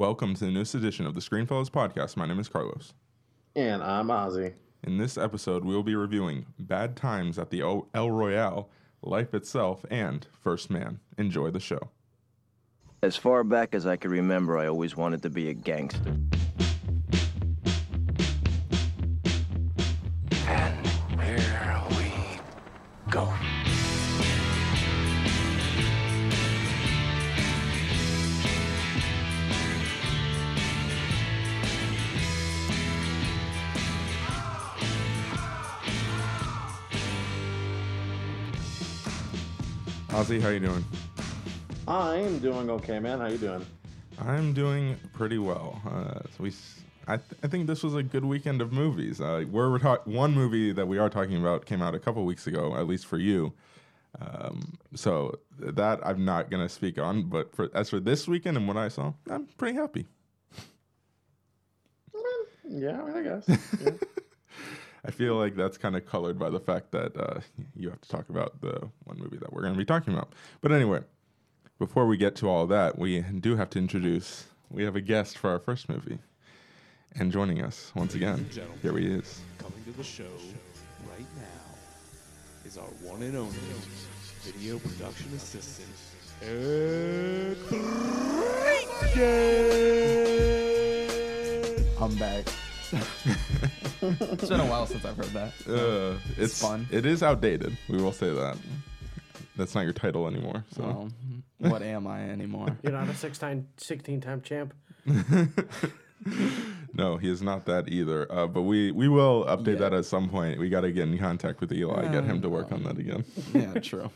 [0.00, 2.16] Welcome to the newest edition of the Screenfellows podcast.
[2.16, 2.94] My name is Carlos.
[3.54, 4.54] And I'm Ozzy.
[4.82, 8.70] In this episode, we will be reviewing Bad Times at the O- El Royale,
[9.02, 11.00] Life Itself, and First Man.
[11.18, 11.90] Enjoy the show.
[13.02, 16.16] As far back as I can remember, I always wanted to be a gangster.
[40.38, 40.84] How you doing?
[41.88, 43.18] I am doing okay, man.
[43.18, 43.66] How you doing?
[44.20, 45.80] I'm doing pretty well.
[45.84, 46.52] Uh, so we,
[47.08, 49.20] I, th- I think this was a good weekend of movies.
[49.20, 52.76] Uh, we're one movie that we are talking about came out a couple weeks ago,
[52.76, 53.52] at least for you.
[54.20, 57.24] Um, so that I'm not gonna speak on.
[57.24, 60.06] But for as for this weekend and what I saw, I'm pretty happy.
[62.68, 63.60] Yeah, I mean, I guess.
[63.84, 63.90] Yeah.
[65.04, 67.40] I feel like that's kind of colored by the fact that uh,
[67.74, 70.32] you have to talk about the one movie that we're going to be talking about.
[70.60, 71.00] But anyway,
[71.78, 74.44] before we get to all that, we do have to introduce.
[74.70, 76.18] We have a guest for our first movie,
[77.16, 78.48] and joining us once again,
[78.82, 79.40] here he is.
[79.58, 80.24] Coming to the show
[81.08, 81.70] right now
[82.64, 83.56] is our one and only
[84.42, 85.88] video production assistant,
[86.42, 87.56] Ed
[92.00, 92.46] I'm back.
[94.20, 95.52] it's been a while since I've heard that.
[95.68, 96.86] Uh, it's fun.
[96.90, 97.76] It is outdated.
[97.88, 98.56] We will say that.
[99.56, 100.64] That's not your title anymore.
[100.74, 101.10] So Well,
[101.70, 102.76] what am I anymore?
[102.82, 104.72] You're not a six time, 16 time champ.
[106.94, 108.30] no, he is not that either.
[108.32, 109.88] Uh, but we we will update Yeah.
[109.90, 110.58] that at some point.
[110.58, 113.24] We got to get in contact with Eli, get him to work on that again.
[113.54, 114.10] yeah, true.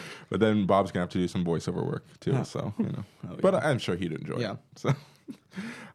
[0.30, 2.32] But then Bob's gonna have to do some voiceover work too.
[2.32, 2.42] Yeah.
[2.44, 3.54] So you know, Oh, but.
[3.54, 4.52] I'm sure he'd enjoy Yeah.
[4.52, 4.58] it.
[4.76, 4.94] So.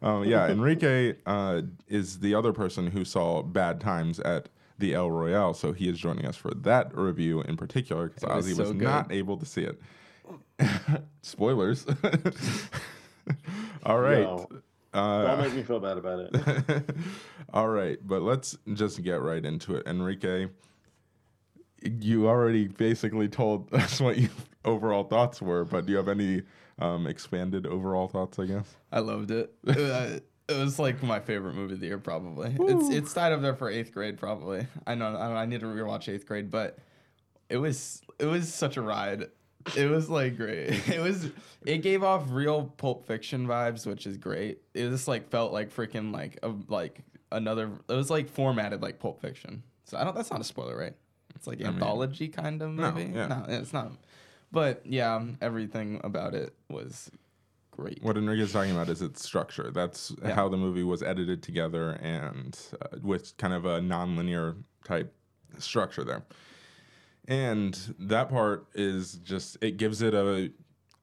[0.00, 5.10] Um, yeah, Enrique uh, is the other person who saw Bad Times at the El
[5.10, 8.54] Royale, so he is joining us for that review in particular because It was Ozzy
[8.56, 8.82] so was good.
[8.82, 9.80] not able to see it.
[11.22, 11.84] Spoilers.
[13.84, 14.20] All right.
[14.22, 14.48] Yo,
[14.94, 16.96] Uh, Don't make me feel bad about it.
[17.52, 19.86] All right, but let's just get right into it.
[19.86, 20.46] Enrique,
[21.82, 24.30] you already basically told us what your
[24.64, 26.42] overall thoughts were, but do you have any
[26.78, 28.76] um, expanded overall thoughts, I guess?
[28.92, 29.52] I loved it.
[30.50, 32.56] It, uh, was like my favorite movie of the year, probably.
[32.58, 34.66] It's it's tied up there for eighth grade, probably.
[34.86, 36.78] I know I, I need to rewatch eighth grade, but
[37.50, 39.26] it was it was such a ride.
[39.76, 40.70] It was like great.
[40.88, 41.30] It was
[41.66, 44.62] it gave off real Pulp Fiction vibes, which is great.
[44.72, 47.70] It just like felt like freaking like a, like another.
[47.88, 49.62] It was like formatted like Pulp Fiction.
[49.84, 50.14] So I don't.
[50.16, 50.94] That's not a spoiler, right?
[51.38, 53.12] It's like anthology kind of no, movie.
[53.14, 53.28] yeah.
[53.28, 53.92] no, it's not.
[54.50, 57.10] But yeah, everything about it was
[57.70, 58.02] great.
[58.02, 59.70] What Enrique's talking about is its structure.
[59.70, 60.34] That's Yeah.
[60.34, 65.14] how the movie was edited together and uh, with kind of a non-linear type
[65.58, 66.24] structure there.
[67.26, 70.50] And that part is just it gives it a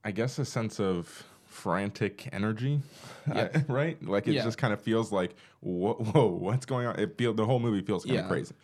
[0.04, 2.80] I guess a sense of frantic energy,
[3.34, 3.48] Yeah.
[3.54, 4.02] I- right?
[4.06, 4.44] Like it Yeah.
[4.44, 6.98] just kind of feels like whoa, whoa, what's going on?
[6.98, 8.22] It feel the whole movie feels kind Yeah.
[8.24, 8.54] of crazy.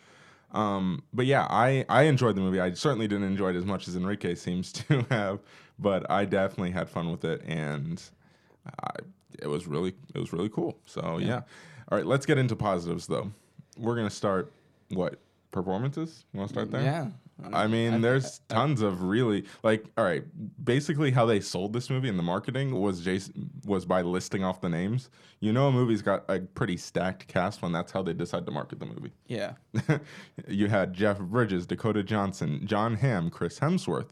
[0.53, 2.59] Um, but yeah, I I enjoyed the movie.
[2.59, 5.39] I certainly didn't enjoy it as much as Enrique seems to have,
[5.79, 8.01] but I definitely had fun with it, and
[8.83, 8.91] I,
[9.39, 10.77] it was really it was really cool.
[10.85, 11.41] So yeah.
[11.91, 13.31] all right, let's get into positives though.
[13.77, 14.51] We're gonna start
[14.89, 15.19] what
[15.51, 16.25] performances?
[16.33, 16.81] You want to start there?
[16.81, 17.07] Yeah.
[17.51, 19.85] I mean, there's tons of really like.
[19.97, 20.23] All right,
[20.63, 24.61] basically how they sold this movie and the marketing was Jason was by listing off
[24.61, 25.09] the names.
[25.39, 28.51] You know, a movie's got a pretty stacked cast when that's how they decide to
[28.51, 29.11] market the movie.
[29.27, 29.53] Yeah.
[30.47, 34.11] you had Jeff Bridges, Dakota Johnson, Jon Hamm, Chris Hemsworth,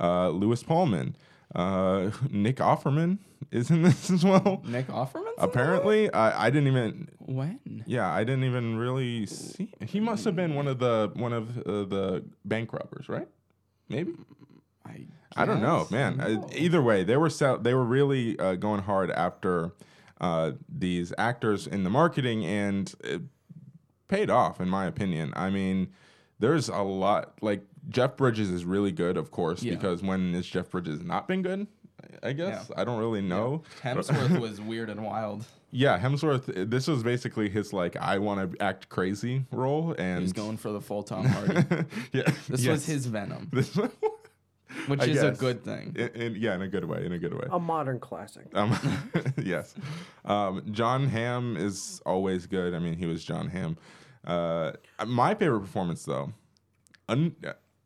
[0.00, 1.16] uh, Lewis Pullman,
[1.54, 3.18] uh, Nick Offerman
[3.50, 4.62] is in this as well.
[4.66, 5.32] Nick Offerman?
[5.38, 7.08] Apparently, I, I didn't even.
[7.18, 7.84] When?
[7.86, 9.70] Yeah, I didn't even really see.
[9.86, 13.28] He must have been one of the one of uh, the bank robbers, right?
[13.88, 14.12] Maybe.
[14.84, 16.20] I, I don't know, man.
[16.20, 16.48] Uh, No.
[16.56, 19.72] either way, they were sell- they were really uh, going hard after
[20.20, 23.22] uh, these actors in the marketing, and it
[24.08, 25.32] paid off, in my opinion.
[25.36, 25.92] I mean,
[26.42, 27.32] there's a lot.
[27.40, 29.74] Like Jeff Bridges is really good, of course, Yeah.
[29.74, 31.66] because when has Jeff Bridges not been good?
[32.22, 33.62] I I guess I don't really know.
[33.82, 35.44] Hemsworth was weird and wild.
[35.70, 36.68] Yeah, Hemsworth.
[36.68, 40.70] This was basically his like I want to act crazy role, and he's going for
[40.72, 41.54] the full Tom Hardy.
[42.12, 42.66] yeah, This yes.
[42.68, 43.74] was his Venom, This,
[44.88, 45.94] which I is a good thing.
[45.96, 47.06] in, in- yeah, in a good way.
[47.06, 47.46] In a good way.
[47.50, 48.46] A modern classic.
[48.54, 48.76] Um,
[49.42, 49.74] yes.
[50.24, 52.74] Um, Jon Hamm is always good.
[52.74, 53.76] I mean, he was Jon Hamm.
[54.24, 54.72] Uh,
[55.06, 56.32] my favorite performance, though,
[57.08, 57.34] un-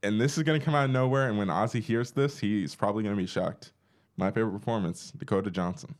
[0.02, 2.74] and this is going to come out of nowhere, and when Ozzy hears this, he's
[2.74, 3.72] probably going to be shocked.
[4.16, 5.94] My favorite performance, Dakota Johnson.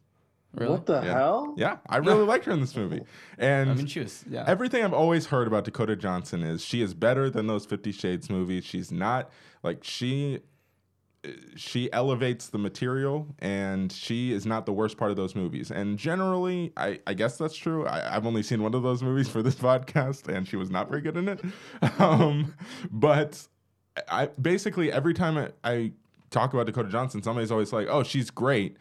[0.54, 0.72] Really?
[0.72, 1.12] What the Yeah.
[1.18, 1.54] hell?
[1.56, 3.02] Yeah, I really liked her in this movie.
[3.36, 4.44] And I mean, she was yeah.
[4.46, 8.30] everything I've always heard about Dakota Johnson is she is better than those Fifty Shades
[8.30, 8.64] movies.
[8.64, 9.30] She's not
[9.62, 10.40] like she
[11.56, 15.70] she elevates the material and she is not the worst part of those movies.
[15.70, 17.86] And generally, I, I guess that's true.
[17.86, 20.88] I, I've only seen one of those movies for this podcast and she was not
[20.88, 21.40] very good in it.
[21.98, 22.54] Um,
[22.90, 23.46] but
[24.08, 25.92] I basically every time I, I
[26.30, 28.76] talk about Dakota Johnson, somebody's always like, oh, she's great.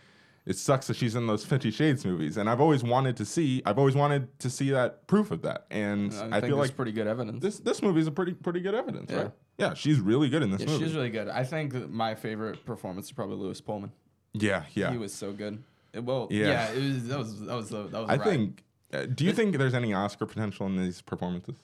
[0.46, 3.64] It sucks that she's in those Fifty Shades movies, and I've always wanted to see.
[3.66, 6.76] I've always wanted to see that proof of that, and I, I, think feel like
[6.76, 7.42] pretty good evidence.
[7.42, 9.18] this this movie is a pretty pretty good evidence, Yeah.
[9.18, 9.32] right?
[9.58, 10.84] Yeah, she's really good in this yeah, movie.
[10.86, 11.30] she's really good.
[11.30, 13.92] I think that my favorite performance is probably Lewis Pullman.
[14.34, 14.92] yeah, yeah.
[14.92, 15.64] He was so good.
[15.94, 16.48] It- well, Yeah.
[16.48, 18.10] yeah, it was that was that was the- that was.
[18.10, 18.30] I the ride.
[18.30, 18.64] think.
[18.94, 21.56] Uh, do you think there's any Oscar potential in these performances?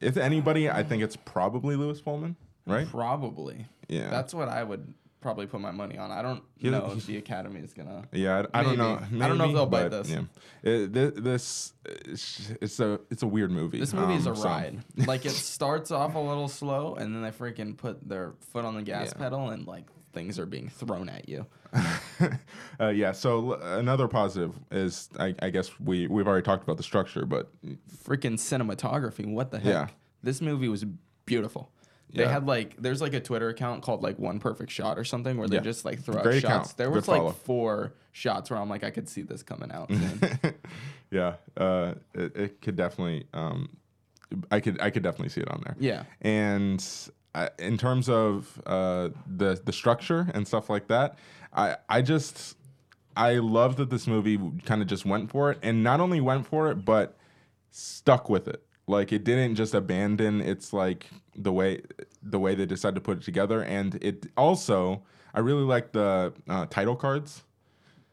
[0.00, 2.36] If anybody, I think it's probably Lewis Pullman,
[2.66, 2.86] right?
[2.88, 3.66] probably.
[3.88, 4.10] Yeah.
[4.10, 6.10] That's what I would probably put my money on.
[6.10, 8.04] I don't He- know if the Academy is gonna.
[8.12, 9.00] Yeah, I, I don't know.
[9.10, 9.22] Maybe.
[9.22, 10.10] I don't know if they'll bite this.
[10.10, 10.22] Yeah,
[10.62, 13.80] It- thi- this it's, a it's a weird movie.
[13.80, 14.78] This movie is um, a so- ride.
[15.06, 18.74] like it starts off a little slow, and then they freaking put their foot on
[18.74, 19.22] the gas Yeah.
[19.22, 21.46] pedal, and like things are being thrown at you.
[22.80, 23.12] uh, yeah.
[23.12, 27.26] So l- another positive is I, I guess we we've already talked about the structure,
[27.26, 27.50] but
[28.04, 29.26] Freaking cinematography.
[29.26, 29.66] What the heck?
[29.66, 29.86] Yeah.
[30.22, 30.84] This movie was
[31.26, 31.70] beautiful.
[32.12, 32.30] They Yeah.
[32.32, 35.46] had like there's like a Twitter account called like One Perfect Shot or something where
[35.48, 35.62] they Yeah.
[35.62, 36.72] just like throw out Great shots.
[36.72, 39.90] There Good was like four shots where I'm like I could see this coming out.
[41.10, 43.26] yeah, uh, it, it could definitely.
[43.32, 43.68] Um,
[44.50, 45.76] I could I could definitely see it on there.
[45.78, 46.02] yeah.
[46.20, 46.84] and
[47.34, 51.18] I, in terms of uh, the the structure and stuff like that,
[51.52, 52.56] I I just
[53.16, 56.46] I love that this movie kind of just went for it, and not only went
[56.46, 57.16] for it, but
[57.70, 58.62] stuck with it.
[58.88, 61.06] Like it didn't just abandon its like
[61.36, 61.82] the way
[62.22, 65.02] the way they decided to put it together, and it also
[65.34, 67.42] I really like the uh, title cards.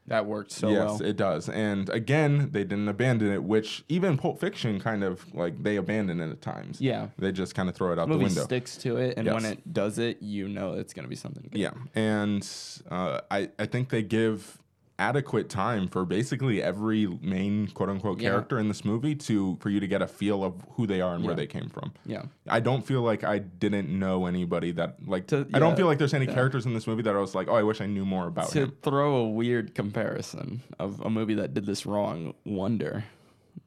[0.07, 1.01] That worked so yes, well.
[1.01, 1.49] it does.
[1.49, 6.19] And again, they didn't abandon it, which even Pulp Fiction kind of like they abandon
[6.19, 6.79] it at times.
[6.79, 7.07] Yeah.
[7.17, 8.43] They just kind of throw it out the movie window.
[8.43, 11.49] sticks to it, and when it does it, you know it's gonna be something.
[11.51, 11.59] Good.
[11.59, 12.47] Yeah, and
[12.91, 14.59] uh, I I think they give
[14.97, 18.29] adequate time for basically every main quote unquote Yeah.
[18.29, 21.15] character in this movie to for you to get a feel of who they are
[21.15, 21.91] and where they came from.
[22.05, 22.23] Yeah.
[22.47, 25.97] I don't feel like I didn't know anybody that like To- I don't feel like
[25.97, 26.33] there's any yeah.
[26.33, 28.49] characters in this movie that I was like, oh, I wish I knew more about
[28.51, 28.73] to him.
[28.83, 33.03] throw a weird comparison of a movie that did this wrong, Wonder.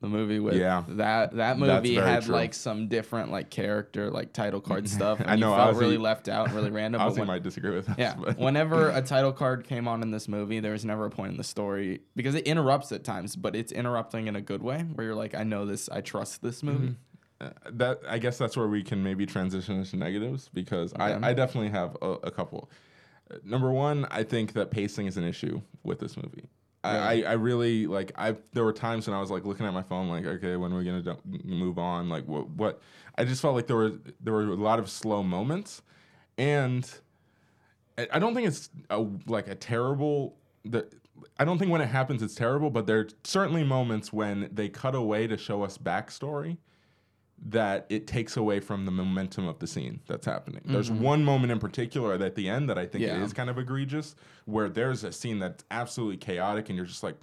[0.00, 0.84] The movie with Yeah.
[0.90, 2.32] that that movie had true.
[2.34, 5.18] like some different like character like title card stuff.
[5.18, 7.00] And I know, you felt Ozzy- really left out, really random.
[7.02, 10.60] I might disagree with yeah, but- whenever a title card came on in this movie,
[10.60, 13.72] there was never a point in the story because it interrupts at times, but it's
[13.72, 16.94] interrupting in a good way where you're like, I know this, I trust this movie.
[17.40, 21.02] Uh, that I guess that's where we can maybe transition into negatives because Okay.
[21.04, 22.70] I, I definitely have a, a couple.
[23.30, 26.48] Uh, Number one, I think that pacing is an issue with this movie.
[26.88, 29.72] I, I, I really like I there were times when I was like looking at
[29.72, 32.08] my phone like okay when are we gonna do- move on?
[32.08, 32.80] Like what what?
[33.16, 35.82] I just felt like there were there were a lot of slow moments.
[36.36, 36.88] And
[37.98, 40.88] I, I don't think it's a, like a terrible the
[41.38, 44.68] I don't think when it happens it's terrible but there are certainly moments when they
[44.68, 46.58] cut away to show us backstory
[47.46, 50.60] that it takes away from the momentum of the scene that's happening.
[50.64, 51.02] There's mm-hmm.
[51.02, 53.22] one moment in particular at the end that I think Yeah.
[53.22, 57.16] is kind of egregious, where there's a scene that's absolutely chaotic, and you're just like,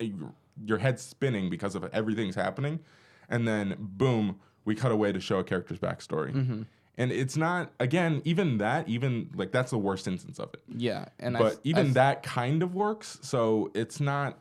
[0.00, 0.32] eh, your-
[0.64, 2.80] your head's spinning because of everything's happening,
[3.28, 6.32] and then boom, we cut away to show a character's backstory.
[6.32, 6.62] Mm-hmm.
[6.96, 10.62] And it's not again, even that, even like that's the worst instance of it.
[10.74, 14.38] Yeah, and I but I even th- that kind of works, so it's not,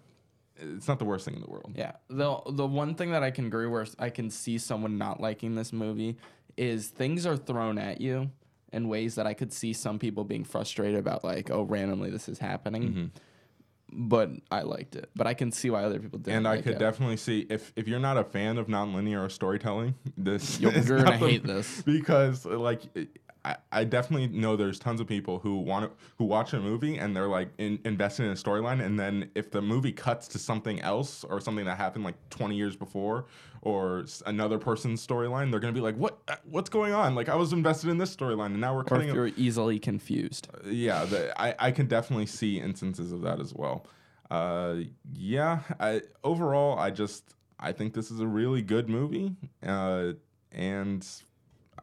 [0.59, 1.73] it's not the worst thing in the world.
[1.75, 1.93] Yeah.
[2.09, 5.55] The the one thing that I can agree where I can see someone not liking
[5.55, 6.17] this movie
[6.55, 8.31] is things are thrown at you
[8.73, 12.27] in ways that I could see some people being frustrated about like, oh, randomly this
[12.27, 12.83] is happening.
[12.83, 13.05] Mm-hmm.
[13.89, 15.09] But I liked it.
[15.15, 16.37] But I can see why other people didn't.
[16.39, 16.79] and I like could it.
[16.79, 21.43] definitely see if if you're not a fan of nonlinear storytelling, this You're- gonna hate
[21.45, 21.81] this.
[21.85, 22.81] because like
[23.47, 26.97] I, I definitely know there's tons of people who want to, who watch a movie
[26.97, 30.39] and they're like in, invested in a storyline, and then if the movie cuts to
[30.39, 33.25] something else or something that happened like 20 years before
[33.61, 37.15] or another person's storyline, they're gonna be like, what what's going on?
[37.15, 40.49] Like I was invested in this storyline, and now we're Or if you're easily confused.
[40.65, 43.85] yeah, the, I, I can definitely see instances of that as well.
[44.29, 44.75] Uh,
[45.13, 49.35] yeah, I, overall, I just I think this is a really good movie,
[49.65, 50.13] uh,
[50.51, 51.07] and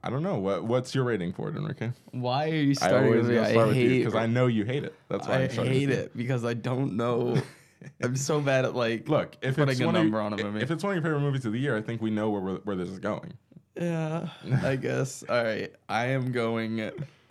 [0.06, 1.90] I don't know what what's your rating for it, Enrique.
[2.12, 3.34] Why are you I starting always with me?
[3.37, 4.94] gonna I start with you hate because I know you hate it.
[5.08, 7.40] That's why I I'm hate it because I don't know.
[8.02, 10.37] I'm so bad at like Look, if putting it's a one number of, on a
[10.37, 10.62] your- movie.
[10.62, 12.56] if it's one of your favorite movies of the year, I think we know where
[12.56, 13.32] where this is going.
[13.80, 14.28] Yeah,
[14.62, 15.25] I guess.
[15.28, 16.90] All right, I am going.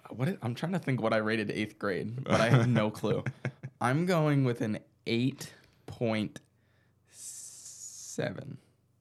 [0.09, 3.23] What I'm trying to think what I rated eighth grade, but I have no clue.
[3.81, 5.53] I'm going with an eight
[5.85, 6.39] point
[7.11, 8.57] seven.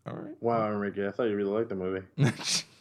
[0.07, 0.35] All right.
[0.41, 2.03] Wow, Enrique, I thought you really liked the movie.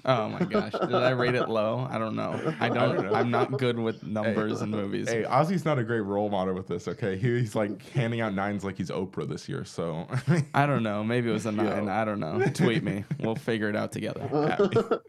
[0.04, 1.88] Oh my gosh, did I rate it low?
[1.90, 2.56] I don't know.
[2.60, 3.14] I don't.
[3.14, 5.10] I'm not good with numbers in movies.
[5.10, 6.88] Hey, Ozzy's not a great role model with this.
[6.88, 9.64] Okay, he's like handing out nines like he's Oprah this year.
[9.64, 10.08] So
[10.54, 11.04] I don't know.
[11.04, 11.88] Maybe it was a nine.
[11.88, 12.44] I don't know.
[12.54, 13.04] Tweet me.
[13.20, 14.22] We'll figure it out together.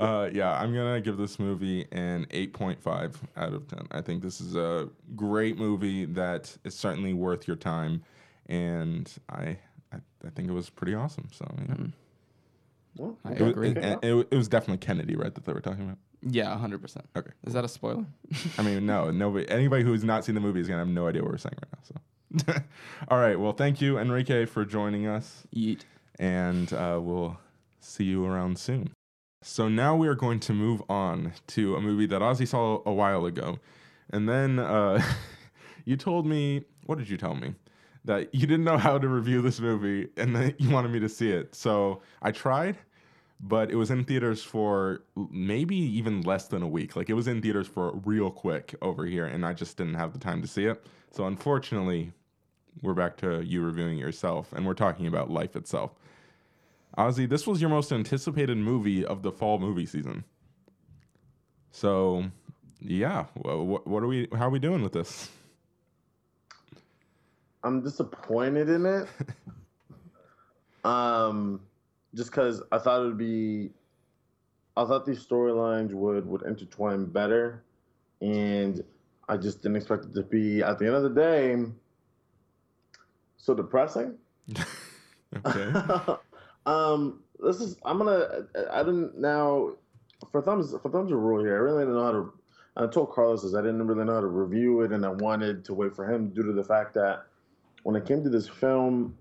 [0.00, 3.88] uh, yeah, I'm gonna give this movie an 8.5 out of 10.
[3.90, 8.02] I think this is a great movie that is certainly worth your time,
[8.46, 9.58] and I
[9.92, 11.28] I, I think it was pretty awesome.
[11.32, 11.86] So yeah.
[12.98, 13.68] Well, I It, was, agree.
[13.70, 15.34] it, it- it was definitely Kennedy, right?
[15.34, 15.98] That they were talking about.
[16.22, 17.06] Yeah, hundred percent.
[17.16, 17.30] Okay.
[17.46, 18.04] Is that a spoiler?
[18.58, 21.22] I mean, no, nobody, anybody who's not seen the movie is gonna have no idea
[21.22, 22.54] what we're saying right now.
[22.54, 22.62] So,
[23.08, 23.38] all right.
[23.38, 25.46] Well, thank you, Enrique, for joining us.
[25.54, 25.82] Yeet.
[26.18, 27.38] and uh, we'll
[27.80, 28.92] see you around soon.
[29.42, 32.92] So now we are going to move on to a movie that Ozzy saw a
[32.92, 33.60] while ago,
[34.10, 35.00] and then uh,
[35.84, 37.54] you told me, what did you tell me?
[38.04, 41.08] That you didn't know how to review this movie, and that you wanted me to
[41.08, 41.54] see it.
[41.54, 42.76] So I tried,
[43.40, 46.96] but it was in theaters for maybe even less than a week.
[46.96, 50.12] Like it was in theaters for real quick over here, and I just didn't have
[50.12, 50.84] the time to see it.
[51.12, 52.12] So unfortunately,
[52.82, 55.92] we're back to you reviewing yourself, and we're talking about life itself.
[56.96, 60.24] Ozzy, this was your most anticipated movie of the fall movie season.
[61.70, 62.24] So,
[62.80, 64.26] yeah, what, what are we?
[64.32, 65.30] How are we doing with this?
[67.62, 69.08] I'm disappointed in it.
[70.84, 71.60] um,
[72.14, 73.70] just because I thought it would be,
[74.76, 77.64] I thought these storylines would would intertwine better,
[78.20, 78.82] and
[79.28, 81.56] I just didn't expect it to be at the end of the day
[83.48, 84.14] so depressing.
[85.46, 85.72] okay.
[86.66, 89.72] um, this is I'm gonna I didn't now
[90.30, 91.54] for thumbs for thumbs of rule here.
[91.54, 92.32] I really didn't know how to.
[92.76, 93.54] I told Carlos this.
[93.54, 96.28] I didn't really know how to review it, and I wanted to wait for him
[96.28, 97.24] due to the fact that
[97.84, 99.16] when it came to this film,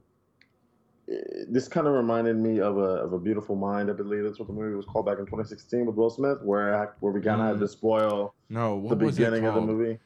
[1.47, 3.89] this kind of reminded me of a of a Beautiful Mind.
[3.89, 6.75] I believe that's what the movie was called back in 2016 with Will Smith, where
[6.75, 9.61] I- where we kind of had to spoil No, the what was beginning of the
[9.61, 9.99] movie.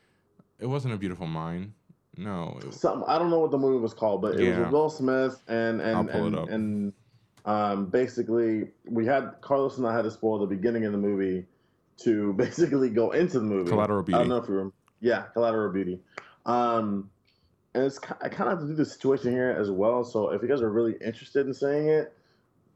[0.60, 1.74] It wasn't a beautiful mind.
[2.18, 4.48] No, it was, Something I don't know what the movie was called, but it was
[4.50, 4.60] Yeah.
[4.60, 6.50] with Will Smith and I'll and it and, up.
[6.50, 6.94] and
[7.46, 11.48] um, basically we had Carlos and I had to spoil the beginning of the movie
[11.98, 13.70] to basically go into the movie.
[13.72, 14.16] Collateral Beauty.
[14.18, 14.76] I don't know if you remember.
[15.00, 16.00] Yeah, Collateral Beauty.
[16.46, 17.10] Um,
[17.74, 20.04] and it's I kind of have to do the situation here as well.
[20.04, 22.14] So if you guys are really interested in saying it,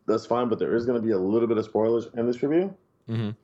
[0.08, 0.50] that's fine.
[0.50, 2.74] But there is going to be a little bit of spoilers in this review.
[3.10, 3.36] Mhm.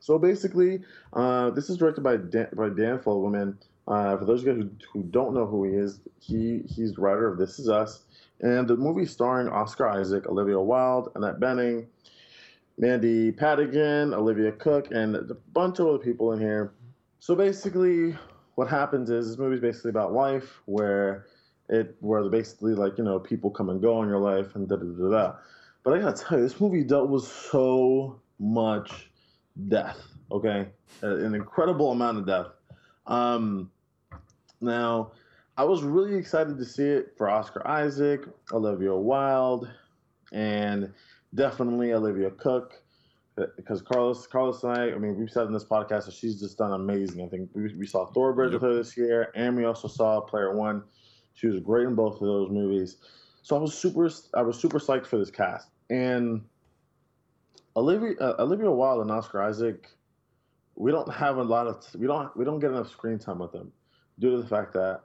[0.00, 3.56] So basically, uh, this is directed by Dan, by Dan Fogelman.
[3.88, 6.94] Uh, for those of you guys who, who don't know who he is, he he's
[6.94, 8.04] the writer of This Is Us,
[8.40, 11.86] and the movie starring Oscar Isaac, Olivia Wilde, Annette Bening,
[12.78, 16.72] Mandy Patinkin, Olivia Cooke, and a bunch of other people in here.
[17.20, 18.16] So basically,
[18.56, 21.26] what happens is this movie's basically about life, where
[21.68, 24.76] it where basically like you know people come and go in your life and da
[24.76, 25.34] da da da.
[25.84, 29.10] But I gotta tell you, this movie dealt with so much
[29.68, 30.00] death.
[30.32, 30.66] Okay,
[31.02, 32.46] an incredible amount of death.
[33.06, 33.70] Um,
[34.60, 35.12] now,
[35.56, 38.22] I was really excited to see it for Oscar Isaac,
[38.52, 39.70] Olivia Wilde,
[40.32, 40.92] and
[41.34, 42.82] definitely Olivia Cooke.
[43.56, 46.56] Because Carlos, Carlos and I, I mean, we've said in this podcast that she's just
[46.56, 47.22] done amazing.
[47.22, 50.56] I think we, we saw Thoroughbred with her this year, and we also saw Player
[50.56, 50.82] One.
[51.34, 52.96] She was great in both of those movies.
[53.42, 55.68] So I was super, I was super psyched for this cast.
[55.90, 56.42] And
[57.76, 59.88] Olivia, uh, Olivia Wilde and Oscar Isaac,
[60.74, 63.52] we don't have a lot of, we don't, we don't get enough screen time with
[63.52, 63.70] them,
[64.18, 65.02] due to the fact that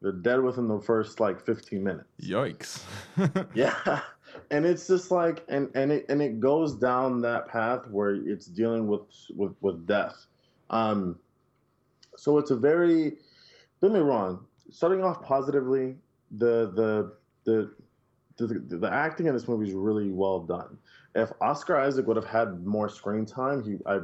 [0.00, 2.08] they're dead within the first like 15 minutes.
[2.22, 2.82] Yikes.
[3.54, 4.00] Yeah,
[4.50, 8.46] and it's just like, and and it and it goes down that path where it's
[8.46, 9.02] dealing with
[9.34, 10.26] with with death.
[10.70, 11.18] Um,
[12.16, 13.18] so it's a very,
[13.80, 14.44] don't me wrong.
[14.70, 15.96] Starting off positively,
[16.32, 17.12] the the
[17.44, 17.74] the
[18.38, 20.78] the, the acting in this movie is really well done.
[21.14, 24.00] If Oscar Isaac would have had more screen time, he I.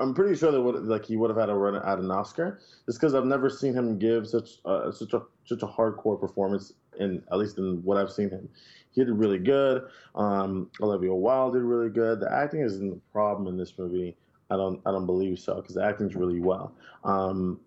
[0.00, 2.60] I'm pretty sure that would like he would have had a run at an Oscar,
[2.86, 6.72] just because I've never seen him give such uh, such a such a hardcore performance
[6.98, 8.48] in at least in what I've seen him.
[8.92, 9.84] He did really good.
[10.14, 12.20] Um, Olivia Wilde did really good.
[12.20, 14.16] The acting isn't the problem in this movie.
[14.50, 16.74] I don't I don't believe so because the acting's really well.
[17.04, 17.60] Um,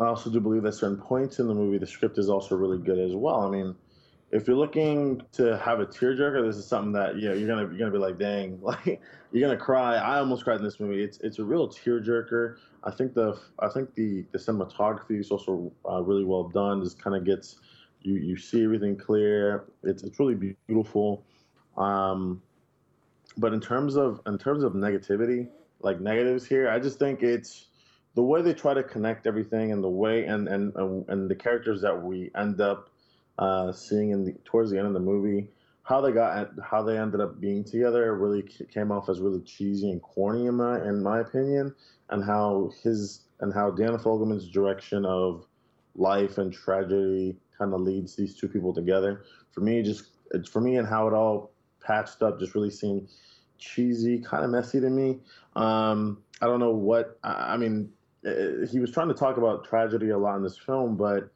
[0.00, 2.78] I also do believe that certain points in the movie, the script is also really
[2.78, 3.42] good as well.
[3.42, 3.76] I mean,
[4.32, 7.78] if you're looking to have a tearjerker, this is something that yeah you're gonna you're
[7.78, 9.00] gonna be like, dang, like
[9.30, 9.94] you're gonna cry.
[9.94, 11.02] I almost cried in this movie.
[11.02, 12.56] It's it's a real tearjerker.
[12.82, 16.82] I think the I think the the cinematography is also uh, really well done.
[16.82, 17.60] Just kind of gets
[18.04, 19.64] you you see everything clear.
[19.82, 21.24] It's it's really beautiful.
[21.76, 22.42] Um,
[23.36, 25.48] but in terms of in terms of negativity,
[25.80, 27.66] like negatives here, I just think it's
[28.14, 31.80] the way they try to connect everything and the way and and and, the characters
[31.82, 32.90] that we end up
[33.38, 35.48] uh, seeing in the towards the end of the movie
[35.84, 39.90] how they got how they ended up being together really came off as really cheesy
[39.90, 41.74] and corny in my in my opinion,
[42.10, 45.46] and how his and how Dan Fogelman's direction of
[45.96, 49.24] life and tragedy kind of leads these two people together.
[49.52, 50.06] For me, just
[50.50, 53.08] for me and how it all patched up just really seemed
[53.58, 55.20] cheesy, kind of messy to me.
[55.54, 57.90] Um, I don't know what I, I mean.
[58.26, 61.30] eh, He was trying to talk about tragedy a lot in this film, but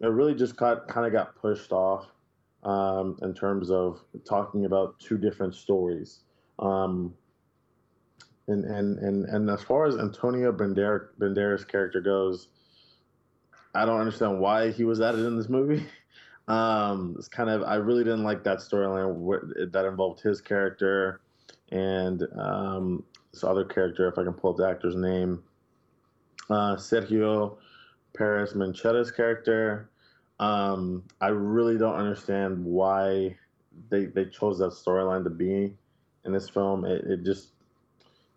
[0.00, 2.06] it really just got kind of got pushed off
[2.62, 6.20] um, in terms of talking about two different stories.
[6.58, 7.14] Um,
[8.48, 12.48] and, and, and, and as far as Antonio Banderas' character goes,
[13.74, 15.86] I don't understand why he was added in this movie.
[16.48, 21.20] Um, it's kind of I really didn't like that storyline that involved his character
[21.70, 25.42] and um, this other character, if I can pull up the actor's name,
[26.48, 27.58] uh, Sergio
[28.18, 29.90] Peris-Mencheta's character.
[30.40, 33.36] Um, I really don't understand why
[33.88, 35.76] they they chose that storyline to be
[36.24, 36.84] in this film.
[36.84, 37.52] It, it just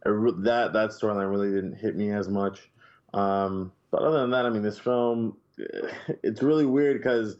[0.05, 2.69] it, re- that that storyline really didn't hit me as much.
[3.13, 5.37] Um, but other than that, I mean, this film
[6.23, 7.37] it's really weird because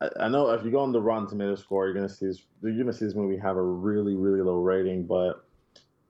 [0.00, 2.42] I, I know if you go on the Rotten Tomato score, you're gonna see this
[2.62, 5.44] you're gonna see this movie have a really really low rating, but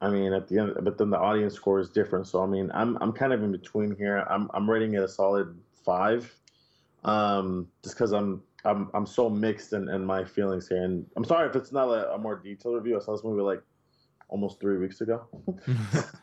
[0.00, 2.28] I mean, at the end, but then the audience score is different.
[2.28, 4.24] So I mean, I'm I'm kind of in between here.
[4.30, 6.32] I'm I'm rating it a solid five,
[7.02, 10.84] um, just because I'm I'm I'm so mixed in, in my feelings here.
[10.84, 12.96] And I'm sorry if it's not a, a more detailed review.
[12.96, 13.62] I saw this movie like
[14.30, 15.26] almost three weeks ago.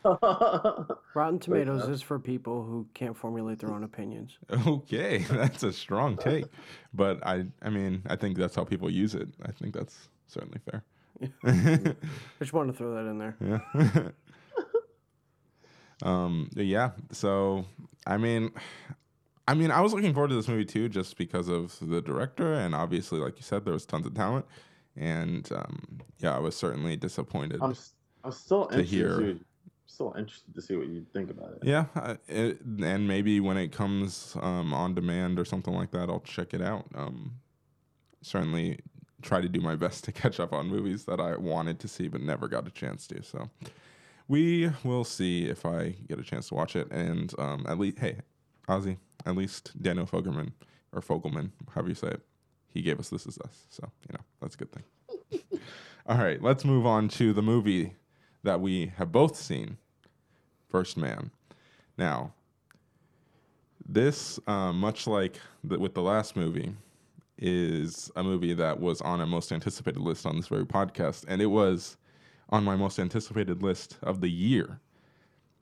[1.14, 4.38] Rotten Tomatoes uh, is for people who can't formulate their own opinions.
[4.66, 6.46] Okay, that's a strong take,
[6.92, 9.28] but I I mean I think that's how people use it.
[9.44, 10.84] I think that's certainly fair.
[11.44, 11.94] I
[12.40, 13.36] just wanted to throw that in there.
[13.40, 14.08] Yeah.
[16.02, 16.48] um.
[16.54, 16.90] Yeah.
[17.12, 17.64] So
[18.06, 18.52] I mean,
[19.46, 22.54] I mean, I was looking forward to this movie too, just because of the director,
[22.54, 24.46] and obviously, like you said, there was tons of talent,
[24.96, 27.60] and um, yeah, I was certainly disappointed.
[27.62, 27.92] I'm s-
[28.28, 28.94] I'm still To interested.
[28.96, 29.16] hear.
[29.34, 29.40] To,
[29.86, 31.58] still interested to see what you think about it.
[31.62, 36.10] yeah, I- it, and maybe when it comes um, on demand or something like that,
[36.10, 36.84] I'll check it out.
[36.94, 37.32] Um,
[38.22, 38.80] certainly
[39.22, 42.06] try to do my best to catch up on movies that I wanted to see
[42.08, 43.22] but never got a chance to.
[43.22, 43.48] So
[44.28, 46.90] we will see if I get a chance to watch it.
[46.92, 48.18] And um, at least, hey,
[48.68, 50.52] Ozzy, at least Daniel Fogelman
[50.92, 52.20] or Fogelman, however you say it,
[52.68, 53.64] he gave us This Is Us.
[53.70, 54.84] So you know that's a good thing.
[56.06, 57.94] All right, let's move on to the movie
[58.42, 59.78] that we have both seen,
[60.68, 61.30] First Man.
[61.96, 62.32] Now,
[63.88, 66.74] this, uh, much like the, with the last movie,
[67.38, 71.40] is a movie that was on a most anticipated list on this very podcast, and
[71.40, 71.96] it was
[72.50, 74.80] on my most anticipated list of the year.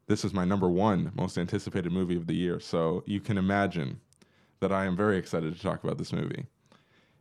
[0.07, 4.01] This is my number one most anticipated movie of the year, so you can imagine
[4.61, 6.47] that I am very excited to talk about this movie.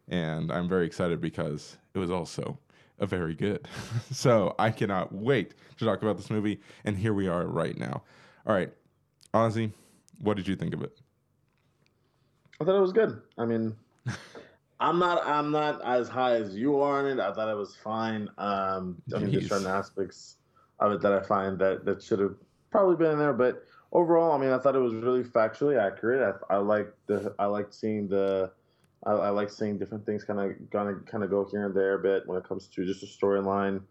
[0.08, 2.58] And I'm very excited because it was also
[3.00, 3.68] very good.
[4.12, 8.04] so I cannot wait to talk about this movie, and here we are right now.
[8.46, 8.72] All right,
[9.34, 9.72] Ozzy,
[10.20, 10.98] what did you think of it?
[12.60, 13.22] I thought it was good.
[13.38, 13.76] I mean,
[14.80, 17.20] I'm not I'm not as high as you are on it.
[17.20, 18.30] I thought it was fine.
[18.38, 20.38] Um, I mean, there's certain aspects
[20.80, 22.36] of it that I find that that should have
[22.72, 26.36] probably been in there, but overall, I mean, I thought it was really factually accurate.
[26.50, 28.52] I, I like the I liked seeing the
[29.04, 31.96] I, I like seeing different things kind of gonna kind of go here and there
[31.96, 33.82] a bit when it comes to just a storyline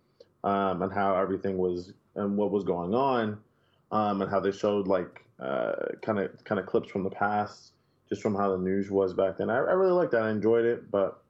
[0.42, 3.38] um, and how everything was and what was going on
[3.92, 5.24] um, and how they showed like
[6.02, 7.72] kind of kind of clips from the past
[8.08, 9.50] just from how the news was back then.
[9.50, 10.22] I, I really liked that.
[10.22, 11.22] I enjoyed it, but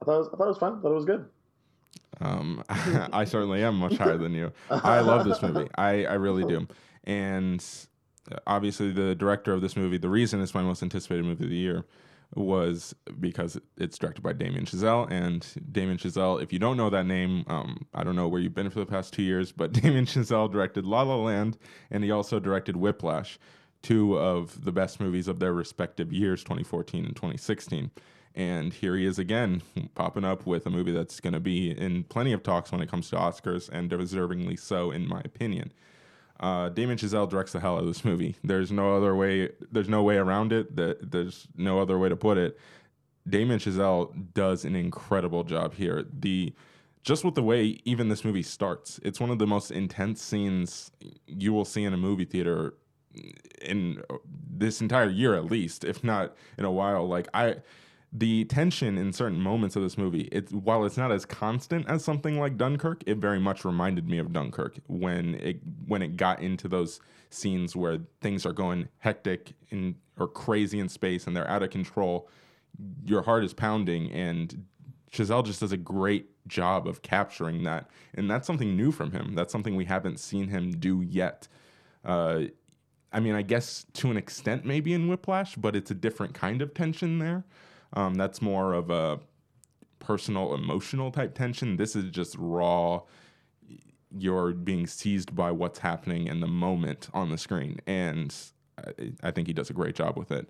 [0.00, 0.78] I thought it was, I thought it was fun.
[0.78, 1.26] I thought it was good.
[2.20, 4.52] Um, I certainly am much higher than you.
[4.70, 5.68] I love this movie.
[5.76, 6.66] I, I really do.
[7.04, 7.64] And
[8.30, 11.50] uh, obviously, the director of this movie, the reason it's my most anticipated movie of
[11.50, 11.84] the year
[12.36, 15.10] was because it's directed by Damien Chazelle.
[15.10, 18.54] And Damien Chazelle, if you don't know that name, um, I don't know where you've
[18.54, 21.58] been for the past two years, but Damien Chazelle directed La La Land
[21.90, 23.38] and he also directed Whiplash,
[23.82, 27.90] two of the best movies of their respective years, 2014 and 2016.
[28.34, 29.62] And here he is again,
[29.94, 32.90] popping up with a movie that's going to be in plenty of talks when it
[32.90, 35.72] comes to Oscars, and deservingly so, in my opinion.
[36.40, 38.36] Uh, Chazelle directs the hell out of this movie.
[38.42, 39.50] There's no other way.
[39.70, 40.76] There's no way around it.
[40.76, 42.58] That there's no other way to put it.
[43.28, 46.04] Damien Chazelle does an incredible job here.
[46.12, 46.52] The
[47.02, 50.90] just with the way even this movie starts, it's one of the most intense scenes
[51.26, 52.74] you will see in a movie theater
[53.62, 54.02] in
[54.50, 57.06] this entire year at least, if not in a while.
[57.06, 57.56] Like I
[58.16, 62.04] the tension in certain moments of this movie, it while it's not as constant as
[62.04, 66.40] something like Dunkirk, it very much reminded me of Dunkirk when it when it got
[66.40, 67.00] into those
[67.30, 71.70] scenes where things are going hectic and or crazy in space and they're out of
[71.70, 72.28] control.
[73.04, 74.64] your heart is pounding, and
[75.12, 79.34] Chazelle just does a great job of capturing that, and that's something new from him.
[79.34, 81.48] That's something we haven't seen him do yet.
[82.04, 82.44] Uh,
[83.12, 86.62] I mean, I guess to an extent, maybe in Whiplash, but it's a different kind
[86.62, 87.44] of tension there.
[87.94, 89.20] Um, that's more of a
[90.00, 91.76] personal, emotional type tension.
[91.76, 93.02] This is just raw.
[94.16, 98.34] You're being seized by what's happening in the moment on the screen, and
[98.78, 100.48] I, I think he does a great job with it.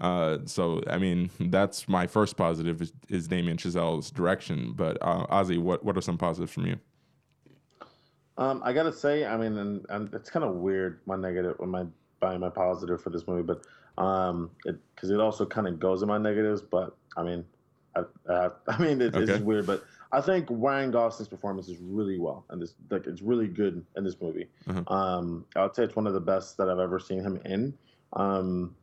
[0.00, 4.72] Uh, so, I mean, that's my first positive is, is Damien Chazelle's direction.
[4.74, 6.80] But uh, Ozzy, what what are some positives from you?
[8.36, 11.86] Um, I gotta say, I mean, and, and it's kind of weird my negative, my
[12.24, 13.62] by my positive for this movie, but
[14.02, 16.62] um, because it also kind of goes in my negatives.
[16.62, 17.44] But I mean,
[17.94, 18.04] I,
[18.68, 19.26] I mean, it, it's Okay.
[19.26, 19.66] just weird.
[19.66, 23.84] But I think Ryan Gosling's performance is really well, and this like it's really good
[23.96, 24.48] in this movie.
[24.66, 24.90] Mhm.
[24.90, 27.74] Um, I would say it's one of the best that I've ever seen him in.
[28.14, 28.74] Um,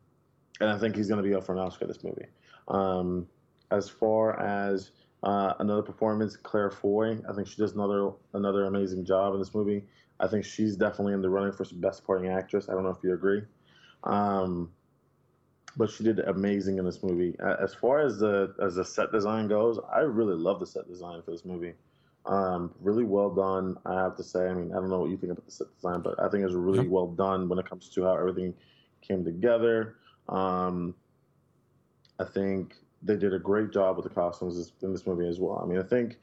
[0.60, 2.26] and I think he's going to be up for an Oscar this movie.
[2.68, 3.26] Um,
[3.72, 4.92] as far as
[5.24, 9.52] uh, another performance, Claire Foy, I think she does another another amazing job in this
[9.54, 9.82] movie.
[10.20, 12.68] I think she's definitely in the running for best supporting actress.
[12.68, 13.42] I don't know if you agree,
[14.04, 14.70] um,
[15.76, 17.36] but she did amazing in this movie.
[17.40, 21.22] As far as the as the set design goes, I really love the set design
[21.22, 21.74] for this movie.
[22.24, 24.48] Um, really well done, I have to say.
[24.48, 26.44] I mean, I don't know what you think about the set design, but I think
[26.44, 28.54] it's really well done when it comes to how everything
[29.00, 29.96] came together.
[30.28, 30.94] Um,
[32.20, 35.60] I think they did a great job with the costumes in this movie as well.
[35.62, 36.18] I mean, I think,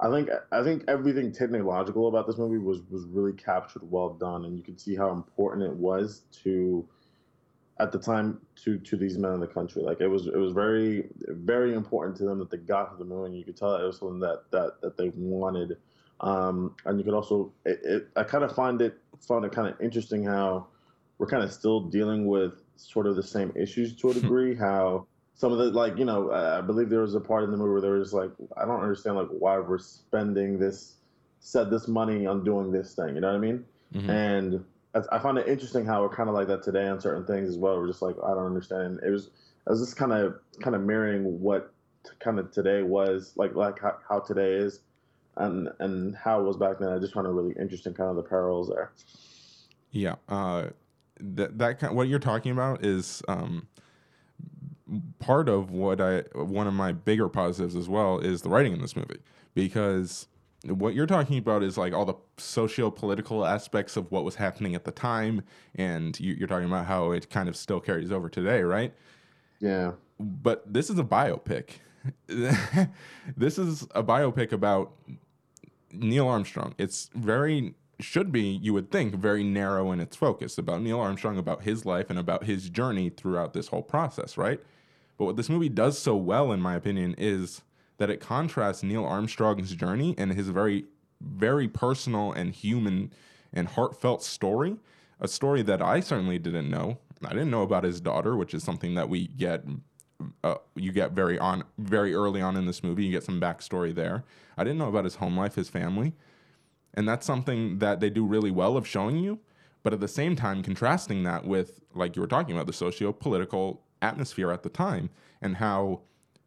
[0.00, 4.44] I think, I think everything technological about this movie was was really captured, well done,
[4.44, 6.86] and you could see how important it was to,
[7.78, 9.82] at the time, to to these men in the country.
[9.82, 13.04] Like it was, it was very, very important to them that they got to the
[13.04, 13.34] moon.
[13.34, 15.76] You could tell that it was something that that that they wanted,
[16.20, 19.68] um, and you could also, it, it I kind of find it found it kind
[19.68, 20.66] of interesting how
[21.18, 24.56] we're kind of still dealing with sort of the same issues to a degree.
[24.56, 27.56] how some of the like you know I believe there was a part in the
[27.56, 30.94] movie where there was like I don't understand like why we're spending this
[31.40, 33.14] said this money on doing this thing.
[33.14, 33.64] You know what I mean?
[33.94, 34.08] Mhm.
[34.08, 34.64] And
[35.10, 37.58] I, find it interesting how we're kind of like that today on certain things as
[37.58, 37.78] well.
[37.78, 39.00] We're just like I don't understand.
[39.04, 39.30] It was
[39.66, 41.72] I was just kind of kind of mirroring what
[42.20, 44.80] kind of today was like like how, how today is.
[45.36, 46.90] And and how it was back then.
[46.90, 48.92] I just found it really interesting, kind of the parallels there.
[49.90, 50.68] Yeah, uh,
[51.18, 53.66] that that kind what you're talking about is um,
[55.18, 58.82] part of what I one of my bigger positives as well is the writing in
[58.82, 59.20] this movie
[59.54, 60.26] because
[60.66, 64.84] what you're talking about is like all the socio-political aspects of what was happening at
[64.84, 65.42] the time,
[65.74, 68.94] and you, you're talking about how it kind of still carries over today, right?
[69.60, 69.92] Yeah.
[70.18, 71.70] But this is a biopic.
[72.26, 74.92] this is a biopic about
[75.92, 76.74] Neil Armstrong.
[76.78, 81.38] It's very should be, you would think, very narrow in its focus about Neil Armstrong,
[81.38, 84.60] about his life, and about his journey throughout this whole process, right?
[85.16, 87.62] But what this movie does so well, in my opinion, is
[87.98, 90.86] that it contrasts Neil Armstrong's journey and his very,
[91.20, 93.12] very personal and human
[93.52, 94.76] and heartfelt story.
[95.20, 96.98] A story that I certainly didn't know.
[97.24, 99.64] I didn't know about his daughter, which is something that we get
[100.42, 103.04] uh, you get very on very early on in this movie.
[103.04, 104.24] You get some backstory there.
[104.56, 106.14] I didn't know about his home life, his family,
[106.94, 109.40] and that's something that they do really well of showing you.
[109.82, 113.82] But at the same time, contrasting that with like you were talking about the socio-political
[114.04, 116.00] atmosphere at the time and how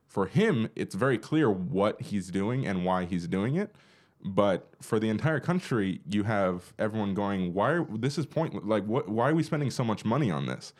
[0.08, 3.76] for him it's very clear what he's doing and why he's doing it.
[4.24, 7.74] But for the entire country, you have everyone going, "Why?
[7.74, 8.63] Are, this is pointless.
[8.65, 9.08] Like, what?
[9.08, 10.74] Why are we spending so much money on this?"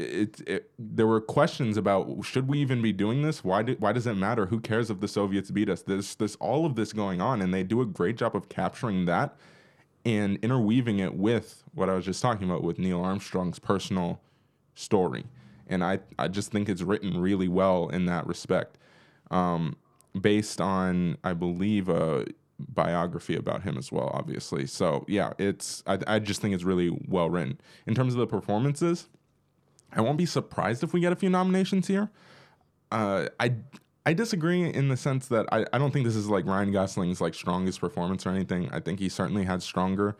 [0.00, 3.44] it, it there were questions about should we even be doing this?
[3.44, 4.46] Why do, why does it matter?
[4.46, 5.82] Who cares if the Soviets beat us?
[5.82, 9.04] There's this all of this going on, and they do a great job of capturing
[9.06, 9.36] that
[10.04, 14.20] and interweaving it with what I was just talking about with Neil Armstrong's personal
[14.74, 15.24] story.
[15.70, 18.76] And I I just think it's written really well in that respect,
[19.30, 19.76] um,
[20.20, 22.26] based on I believe a
[22.58, 24.66] biography about him as well, obviously.
[24.66, 28.26] So yeah, it's I, I just think it's really well written in terms of the
[28.26, 29.08] performances.
[29.92, 32.10] I won't be surprised if we get a few nominations here.
[32.92, 33.54] Uh, I
[34.06, 37.20] I disagree in the sense that I, I don't think this is like Ryan Gosling's
[37.20, 38.70] like strongest performance or anything.
[38.72, 40.16] I think he certainly had stronger.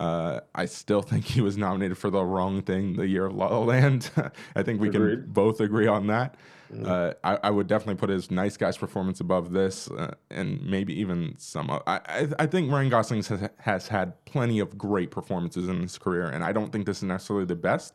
[0.00, 3.46] Uh, I still think he was nominated for the wrong thing the year of La
[3.46, 4.10] La Land.
[4.56, 6.36] I think we can both agree on that.
[6.84, 10.98] Uh, I, I would definitely put his Nice Guys performance above this, uh, and maybe
[10.98, 11.70] even some.
[11.86, 12.00] I
[12.38, 16.42] I think Ryan Gosling has, has had plenty of great performances in his career, and
[16.42, 17.94] I don't think this is necessarily the best.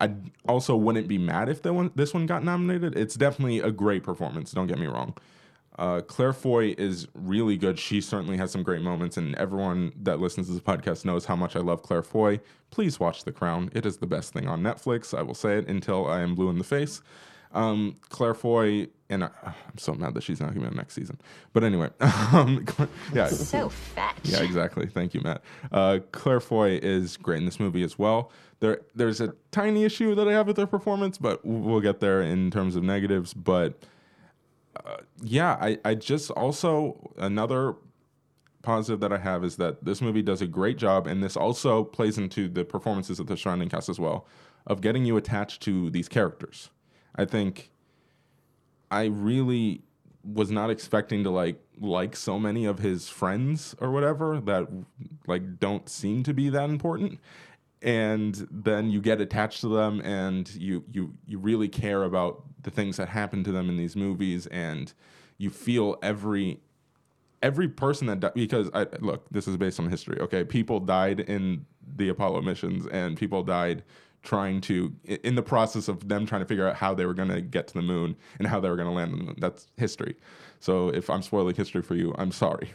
[0.00, 0.12] I
[0.46, 2.96] also wouldn't be mad if the one, this one got nominated.
[2.96, 4.52] It's definitely a great performance.
[4.52, 5.14] Don't get me wrong.
[5.78, 7.78] Uh, Claire Foy is really good.
[7.78, 11.36] She certainly has some great moments, and everyone that listens to this podcast knows how
[11.36, 12.40] much I love Claire Foy.
[12.70, 13.70] Please watch The Crown.
[13.72, 15.16] It is the best thing on Netflix.
[15.16, 17.00] I will say it until I am blue in the face.
[17.52, 20.76] Um, Claire Foy, and I, I'm so mad that she's not going to be on
[20.76, 21.18] next season.
[21.52, 22.66] But anyway, um,
[23.14, 24.16] yeah, So fetch.
[24.24, 24.86] yeah, exactly.
[24.86, 25.42] Thank you, Matt.
[25.72, 28.30] Uh, Claire Foy is great in this movie as well.
[28.60, 32.20] There, there's a tiny issue that I have with her performance, but we'll get there
[32.20, 33.32] in terms of negatives.
[33.32, 33.80] But
[34.84, 37.74] uh, yeah, I, I just also another
[38.62, 41.84] positive that I have is that this movie does a great job, and this also
[41.84, 44.26] plays into the performances of the surrounding cast as well,
[44.66, 46.70] of getting you attached to these characters.
[47.16, 47.70] I think
[48.90, 49.82] I really
[50.24, 54.66] was not expecting to like like so many of his friends or whatever that
[55.26, 57.20] like don't seem to be that important
[57.82, 62.70] and then you get attached to them and you you you really care about the
[62.70, 64.92] things that happen to them in these movies and
[65.36, 66.60] you feel every
[67.42, 70.44] every person that died because I look this is based on history okay?
[70.44, 73.84] People died in the Apollo missions and people died
[74.22, 77.28] trying to in the process of them trying to figure out how they were going
[77.28, 79.36] to get to the moon and how they were going to land on the moon.
[79.38, 80.16] That's history.
[80.58, 82.72] So if I'm spoiling history for you I'm sorry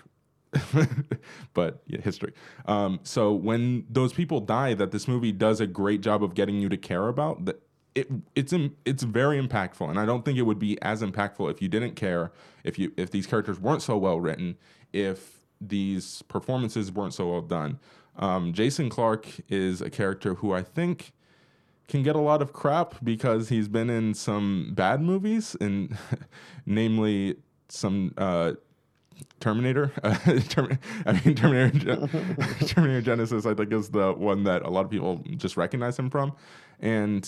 [1.54, 2.34] but yeah, history.
[2.66, 6.60] Um, so when those people die, that this movie does a great job of getting
[6.60, 7.46] you to care about.
[7.46, 7.62] That
[7.96, 8.54] it it's
[8.86, 11.96] it's very impactful, and I don't think it would be as impactful if you didn't
[11.96, 12.32] care,
[12.64, 14.58] if you if these characters weren't so well written,
[14.92, 17.80] if these performances weren't so well done.
[18.16, 21.14] Um, Jason Clarke is a character who I think
[21.88, 25.98] can get a lot of crap because he's been in some bad movies, and
[26.66, 27.36] namely
[27.70, 28.54] some uh,
[29.40, 29.92] Terminator.
[30.04, 30.16] Uh,
[30.50, 32.08] Term- I mean, Terminator,
[32.66, 33.50] Terminator Genisys.
[33.50, 36.34] I think is the one that a lot of people just recognize him from,
[36.80, 37.28] and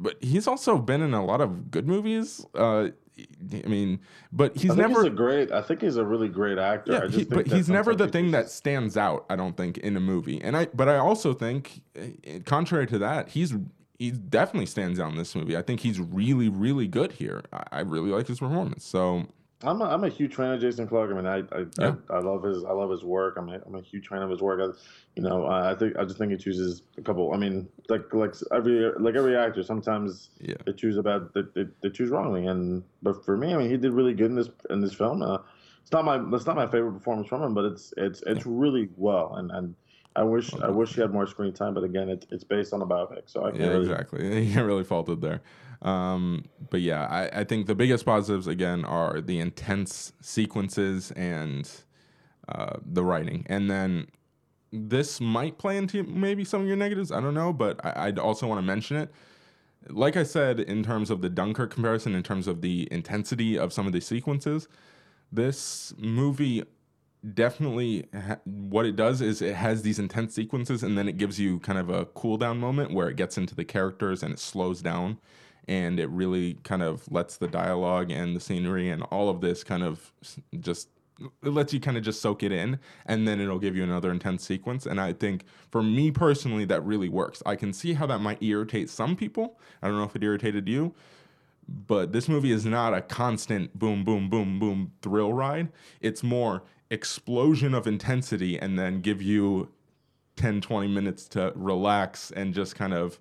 [0.00, 2.44] but he's also been in a lot of good movies.
[2.54, 3.98] Uh, I mean,
[4.32, 5.50] but he's never he's a great.
[5.50, 6.92] I think he's a really great actor.
[6.92, 9.26] I yeah, just he- think but he's never the thing that stands out.
[9.28, 10.66] I don't think in a movie, and I.
[10.66, 13.54] But I also think, eh, contrary to that, he's
[13.98, 15.56] he definitely stands out in this movie.
[15.56, 17.42] I think he's really, really good here.
[17.52, 18.84] I, I really like his performance.
[18.84, 19.26] So
[19.62, 21.10] I'm a, I'm a huge fan of Jason Clarke.
[21.10, 21.94] I mean, I I, Yeah.
[22.10, 23.36] I, I love his I love his work.
[23.36, 24.60] I'm a, I'm a huge fan of his work.
[24.60, 24.78] I,
[25.16, 27.32] you know, I think I just think he chooses a couple.
[27.32, 30.54] I mean, like like every like every actor, sometimes Yeah.
[30.64, 32.46] they choose about they, they, they choose wrongly.
[32.46, 35.22] And but for me, I mean, he did really good in this in this film.
[35.22, 35.38] Uh,
[35.82, 38.88] it's not my that's not my favorite performance from him, but it's it's it's really
[38.96, 39.34] well.
[39.36, 39.74] And and
[40.14, 41.74] I wish I wish he had more screen time.
[41.74, 43.90] But again, it's it's based on a biopic, so I can't yeah, really.
[43.90, 44.44] exactly.
[44.46, 45.42] You can't really fault it there.
[45.82, 51.70] Um, but yeah, I, I think the biggest positives again are the intense sequences and
[52.48, 54.08] uh, the writing, and then
[54.72, 57.12] this might play into maybe some of your negatives.
[57.12, 59.12] I don't know, but I, I'd also want to mention it.
[59.88, 63.72] Like I said, in terms of the Dunkirk comparison, in terms of the intensity of
[63.72, 64.68] some of the sequences,
[65.30, 66.64] this movie
[67.34, 71.38] definitely ha- what it does is it has these intense sequences and then it gives
[71.38, 74.38] you kind of a cool down moment where it gets into the characters and it
[74.38, 75.18] slows down
[75.68, 79.62] and it really kind of lets the dialogue and the scenery and all of this
[79.62, 80.12] kind of
[80.60, 80.88] just
[81.42, 84.10] it lets you kind of just soak it in and then it'll give you another
[84.10, 87.42] intense sequence and i think for me personally that really works.
[87.44, 89.58] I can see how that might irritate some people.
[89.82, 90.94] I don't know if it irritated you
[91.68, 95.68] but this movie is not a constant boom boom boom boom thrill ride.
[96.00, 99.68] It's more explosion of intensity and then give you
[100.36, 103.18] 10 20 minutes to relax and just kind of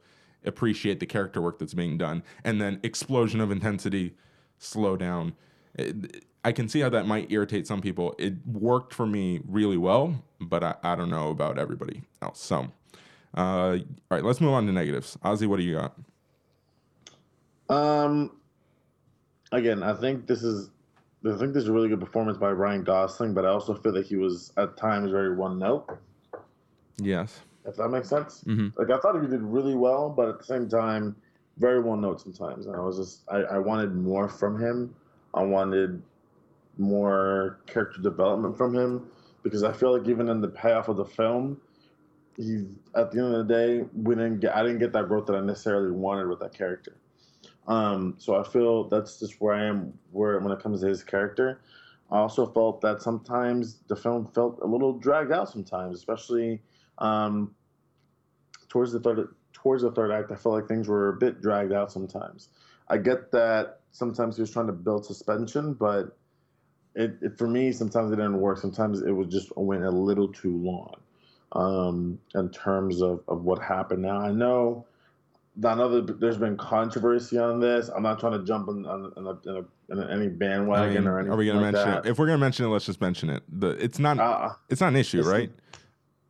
[0.48, 2.24] appreciate the character work that's being done.
[2.44, 4.16] And then explosion of intensity
[4.58, 5.36] slow down.
[5.76, 8.16] It- i can see how that might irritate some people.
[8.18, 12.40] It worked for me really well but i, I don't know about everybody else.
[12.40, 12.68] So
[13.36, 13.80] uh, all
[14.10, 15.18] right let's move on to negatives.
[15.26, 15.98] Ozzy what do you got?
[17.70, 18.32] Um,
[19.52, 20.70] again, I think this is,
[21.26, 23.92] I think this is a really good performance by Ryan Gosling, but I also feel
[23.94, 25.98] that he was at times very one note.
[27.02, 28.44] yes If that makes sense.
[28.46, 28.74] Mhm.
[28.78, 31.16] Like I thought he did really well, but at the same time,
[31.58, 32.66] very one note sometimes.
[32.66, 34.96] And I was just, I, I wanted more from him.
[35.34, 36.02] I wanted
[36.78, 39.08] more character development from him
[39.44, 41.60] because I feel like even in the payoff of the film,
[42.38, 45.26] he at the end of the day, we didn't get, I didn't get that growth
[45.28, 46.96] that I necessarily wanted with that character.
[47.68, 51.04] Um, so I feel that's just where I am where when it comes to his
[51.04, 51.60] character.
[52.10, 56.62] I also felt that sometimes the film felt a little dragged out sometimes, especially
[57.00, 57.54] um,
[58.70, 60.32] towards the third towards the third act.
[60.32, 62.50] I felt like things were a bit dragged out sometimes.
[62.90, 66.18] I get that sometimes he was trying to build suspension, but
[66.96, 68.58] it, it for me sometimes it didn't work.
[68.58, 70.96] Sometimes it was just went a little too long
[71.52, 74.02] um, in terms of, of what happened.
[74.04, 74.86] Now I know
[75.66, 77.90] I know that there's been controversy on this.
[77.90, 81.04] I'm not trying to jump on, on, on, a, in, a, in any I bandwagon
[81.04, 82.06] mean, or anything are we gonna mention that.
[82.06, 82.10] it?
[82.10, 83.44] If we're gonna mention it, let's just mention it.
[83.50, 85.52] The it's not Uh, it's not an issue, right?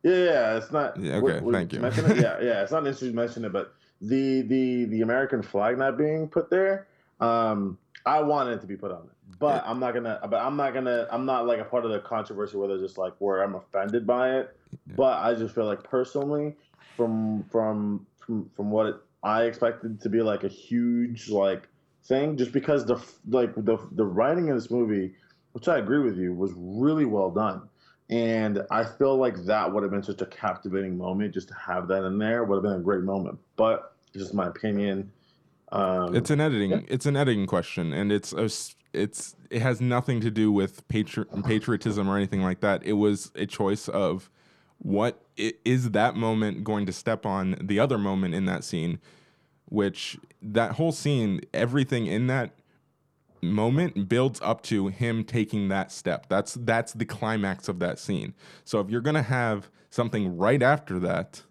[0.02, 0.96] Yeah, yeah, it's not.
[0.96, 1.84] Yeah, okay, what- thank you.
[1.84, 2.16] it?
[2.16, 5.78] Yeah, yeah, it's not an issue to mention it, but the the the American flag
[5.78, 6.86] not being put there,
[7.20, 10.20] Um, I wanted it to be put on there, but I'm not gonna.
[10.22, 11.06] But I'm not gonna.
[11.10, 14.06] I'm not like a part of the controversy where they're just like where I'm offended
[14.06, 14.56] by it.
[14.96, 16.54] But I just feel like personally,
[16.96, 21.68] from from from from what it, I expected to be like a huge like
[22.04, 25.14] thing, just because the like the the writing in this movie,
[25.52, 27.62] which I agree with you, was really well done.
[28.10, 31.88] And I feel like that would have been such a captivating moment just to have
[31.88, 33.38] that in there would have been a great moment.
[33.56, 35.12] But just my opinion.
[35.72, 36.70] Um, It's an editing.
[36.70, 36.80] yeah.
[36.88, 38.48] It's an editing question, and it's a,
[38.94, 42.82] it's it has nothing to do with patri- patriotism or anything like that.
[42.84, 44.30] It was a choice of
[44.78, 48.98] what is that moment going to step on the other moment in that scene,
[49.66, 52.52] which that whole scene, everything in that
[53.42, 56.28] moment builds up to him taking that step.
[56.28, 58.34] That's that's the climax of that scene.
[58.64, 61.42] So if you're gonna have something right after that,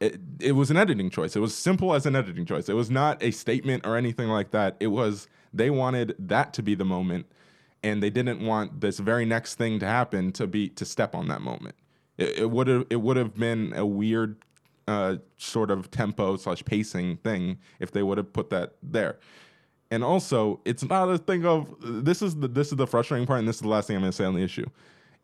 [0.00, 1.34] it, it was an editing choice.
[1.34, 2.68] It was simple as an editing choice.
[2.68, 4.76] It was not a statement or anything like that.
[4.80, 7.26] It was they wanted that to be the moment,
[7.82, 11.28] and they didn't want this very next thing to happen to be to step on
[11.28, 11.74] that moment.
[12.16, 14.38] It, would have it would have been a weird
[14.88, 19.18] uh, sort of tempo slash pacing thing if they would have put that there.
[19.90, 23.38] And also, it's not a thing of this is the this is the frustrating part,
[23.38, 24.66] and this is the last thing I'm going to say on the issue.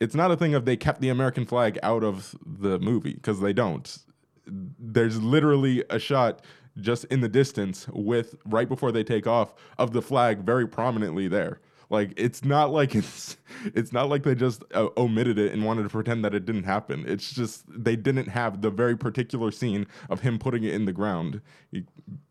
[0.00, 3.40] It's not a thing of they kept the American flag out of the movie because
[3.40, 3.98] they don't.
[4.46, 6.42] There's literally a shot
[6.80, 11.28] just in the distance with right before they take off of the flag very prominently
[11.28, 11.60] there.
[11.90, 13.36] Like it's not like it's
[13.74, 16.64] it's not like they just uh, omitted it and wanted to pretend that it didn't
[16.64, 17.04] happen.
[17.06, 20.92] It's just they didn't have the very particular scene of him putting it in the
[20.92, 21.40] ground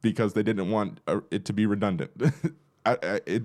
[0.02, 2.12] because they didn't want uh, it to be redundant.
[2.86, 3.44] I, I, it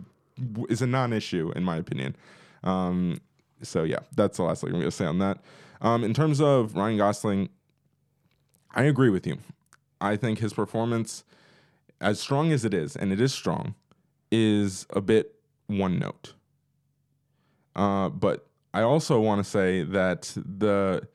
[0.69, 2.17] is a non-issue in my opinion.
[2.65, 3.21] Um,
[3.63, 5.39] so yeah, that's the last thing I'm going to say on that.
[5.81, 7.49] Um, in terms of Ryan Gosling,
[8.75, 9.39] I agree with you.
[10.01, 11.25] I think his performance,
[12.01, 13.75] as strong as it is, and it is strong,
[14.31, 15.38] is a bit
[15.69, 16.35] one note.
[17.77, 21.07] Uh, but I also want to say that the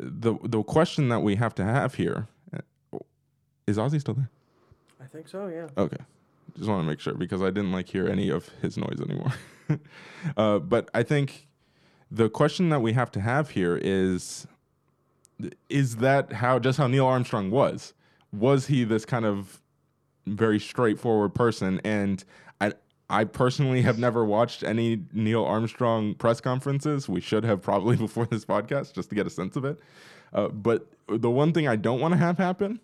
[0.00, 2.28] the the question that we have to have here
[3.68, 4.30] is Ozzy still there?
[5.00, 5.46] I think so.
[5.48, 5.68] Yeah.
[5.76, 5.98] Okay.
[6.56, 9.32] Just want to make sure because I didn't like hear any of his noise anymore.
[10.36, 11.46] uh, but I think
[12.10, 14.46] the question that we have to have here is
[15.68, 17.94] is that how just how Neil Armstrong was?
[18.32, 19.60] Was he this kind of
[20.26, 21.80] very straightforward person?
[21.84, 22.24] And
[22.60, 22.72] I
[23.10, 27.08] I personally have never watched any Neil Armstrong press conferences.
[27.08, 29.78] We should have probably before this podcast just to get a sense of it.
[30.32, 32.80] Uh, but the one thing I don't want to have happen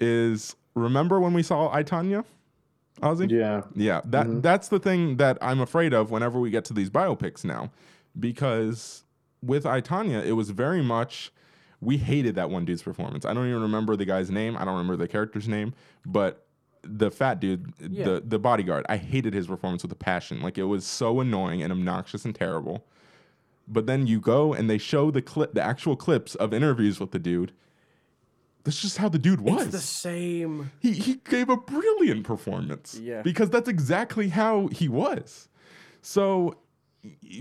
[0.00, 2.24] is remember when we saw I Tonya,
[3.02, 3.30] Ozzy?
[3.30, 3.62] yeah.
[3.74, 7.44] Yeah, that that's the thing that I'm afraid of whenever we get to these biopics
[7.44, 7.70] now,
[8.18, 9.04] because
[9.42, 11.30] with I Tonya, it was very much
[11.80, 13.24] we hated that one dude's performance.
[13.24, 14.56] I don't even remember the guy's name.
[14.56, 16.44] I don't remember the character's name, but
[16.82, 18.04] the fat dude, Yeah.
[18.04, 20.40] the the bodyguard, I hated his performance with a passion.
[20.40, 22.84] Like it was so annoying and obnoxious and terrible.
[23.66, 27.10] But then you go and they show the clip, the actual clips of interviews with
[27.10, 27.52] the dude.
[28.64, 30.70] That's just how the dude was It's the same.
[30.80, 32.98] he he gave a brilliant performance.
[33.00, 33.22] Yeah.
[33.22, 35.48] Because that's exactly how he was.
[36.02, 36.56] So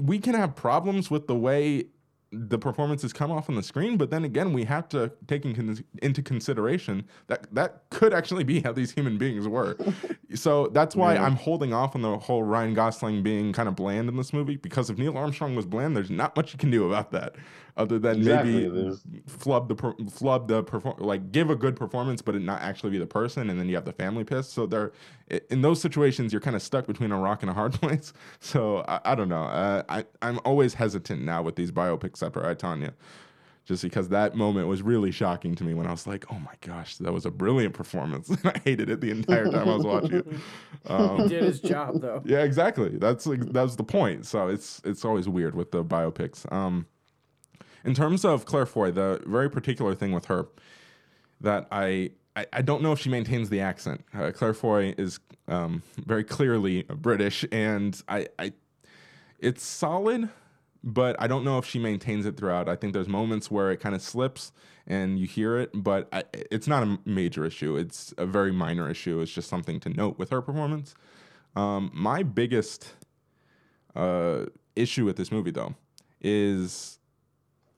[0.01, 1.85] we can have problems with the way
[2.31, 5.55] the performances come off on the screen, but then again, we have to take in
[5.55, 9.77] con- into consideration that that could actually be how these human beings were.
[10.35, 11.23] so that's why Yeah.
[11.25, 14.57] I'm holding off on the whole Ryan Gosling being kind of bland in this movie
[14.57, 17.35] because if Neil Armstrong was bland, there's not much you can do about that,
[17.77, 22.21] other than Exactly, maybe flub the per- flub the perform like give a good performance,
[22.21, 24.51] but it not actually be the person, and then you have the family pissed.
[24.51, 24.91] So there,
[25.49, 28.11] in those situations, you're kind of stuck between a rock and a hard place.
[28.39, 29.43] So I, I don't know.
[29.43, 32.93] Uh, I I'm always hesitant now with these biopics after I Tonya,
[33.65, 36.53] just because that moment was really shocking to me when I was like, oh my
[36.61, 39.85] gosh, that was a brilliant performance, and I hated it the entire time I was
[39.85, 40.27] watching it.
[40.87, 42.21] Um, He did his job though.
[42.25, 42.89] yeah, exactly.
[42.89, 44.25] That's like, that's the point.
[44.25, 46.51] So it's it's always weird with the biopics.
[46.51, 46.87] Um,
[47.83, 50.47] in terms of Claire Foy, the very particular thing with her
[51.41, 54.05] that I I, I don't know if she maintains the accent.
[54.13, 58.53] Uh, Claire Foy is um, very clearly British, and I, I
[59.39, 60.29] it's solid,
[60.83, 62.69] but I don't know if she maintains it throughout.
[62.69, 64.51] I think there's moments where it kind of slips
[64.85, 67.75] and you hear it, but I, it's not a major issue.
[67.75, 69.19] It's a very minor issue.
[69.19, 70.95] It's just something to note with her performance.
[71.55, 72.93] Um, my biggest
[73.95, 75.75] uh, issue with this movie, though,
[76.21, 76.99] is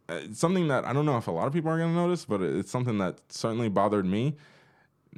[0.07, 2.25] uh, something that I don't know if a lot of people are going to notice,
[2.25, 4.35] but it's something that certainly bothered me.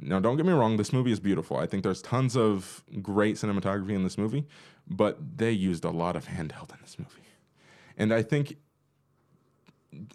[0.00, 1.58] Now, don't get me wrong, this movie is beautiful.
[1.58, 4.46] I think there's tons of great cinematography in this movie,
[4.88, 7.22] but they used a lot of handheld in this movie.
[7.96, 8.56] And I think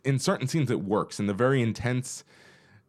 [0.03, 1.19] in certain scenes it works.
[1.19, 2.23] In the very intense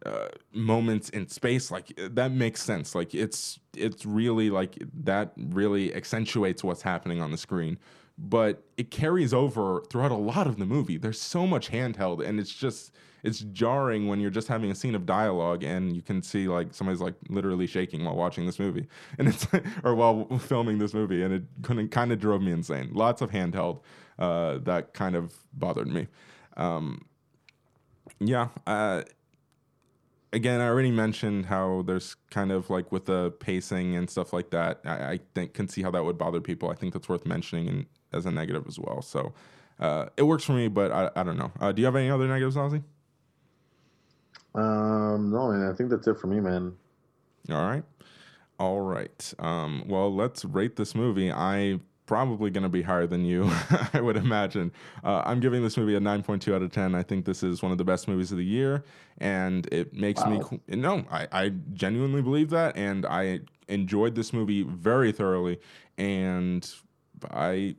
[0.07, 2.95] uh, moments in space like that makes sense.
[2.95, 7.79] Like it's it's really like that really accentuates what's happening on the screen.
[8.21, 10.99] But it carries over throughout a lot of the movie.
[10.99, 12.93] There's so much handheld and it's just
[13.25, 16.73] it's jarring when you're just having a scene of dialogue and you can see like
[16.73, 18.87] somebody's like literally shaking while watching this movie.
[19.19, 19.47] And it's
[19.85, 22.91] or while filming this movie and it kind of drove me insane.
[22.93, 23.81] Lots of handheld
[24.19, 26.07] uh, that kind of bothered me
[26.57, 27.05] um,
[28.21, 29.03] yeah uh,
[30.33, 34.51] again, I already mentioned how there's kind of like with the pacing and stuff like
[34.51, 34.81] that.
[34.85, 36.71] I, I think can see how that would bother people.
[36.71, 39.03] I think that's worth mentioning and as a negative as well.
[39.03, 39.33] So
[39.81, 41.53] uh, it works for me, but I, I don't know.
[41.61, 42.83] Uh, do you have any other negatives, Ozzy?
[44.55, 45.71] Um, no, man.
[45.71, 46.75] I think that's it for me, man.
[47.51, 47.85] All right.
[48.59, 49.35] All right.
[49.39, 51.31] Um, well, let's rate this movie.
[51.31, 53.49] I probably going to be higher than you,
[53.93, 54.73] I would imagine.
[55.05, 56.95] Uh, I'm giving this movie a 9.2 out of 10.
[56.97, 58.83] I think this is one of the best movies of the year,
[59.19, 60.59] and it makes me Wow.
[60.69, 61.05] no.
[61.11, 65.61] I, I genuinely believe that, and I enjoyed this movie very thoroughly,
[65.97, 66.69] and
[67.31, 67.77] I.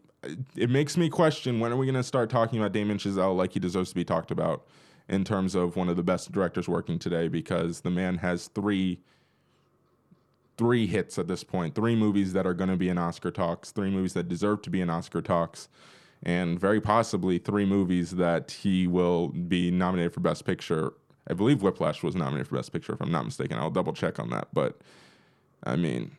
[0.54, 3.54] It makes me question when are we going to start talking about Damien Chazelle like
[3.54, 4.68] he deserves to be talked about
[5.08, 9.00] in terms of one of the best directors working today because the man has three
[10.60, 13.72] three hits at this point, three movies that are going to be in Oscar talks,
[13.72, 15.70] three movies that deserve to be in Oscar talks,
[16.22, 20.92] and very possibly three movies that he will be nominated for Best Picture.
[21.30, 23.58] I believe Whiplash was nominated for Best Picture, if I'm not mistaken.
[23.58, 24.50] I'll double check on that.
[24.52, 24.82] But
[25.64, 26.12] I mean,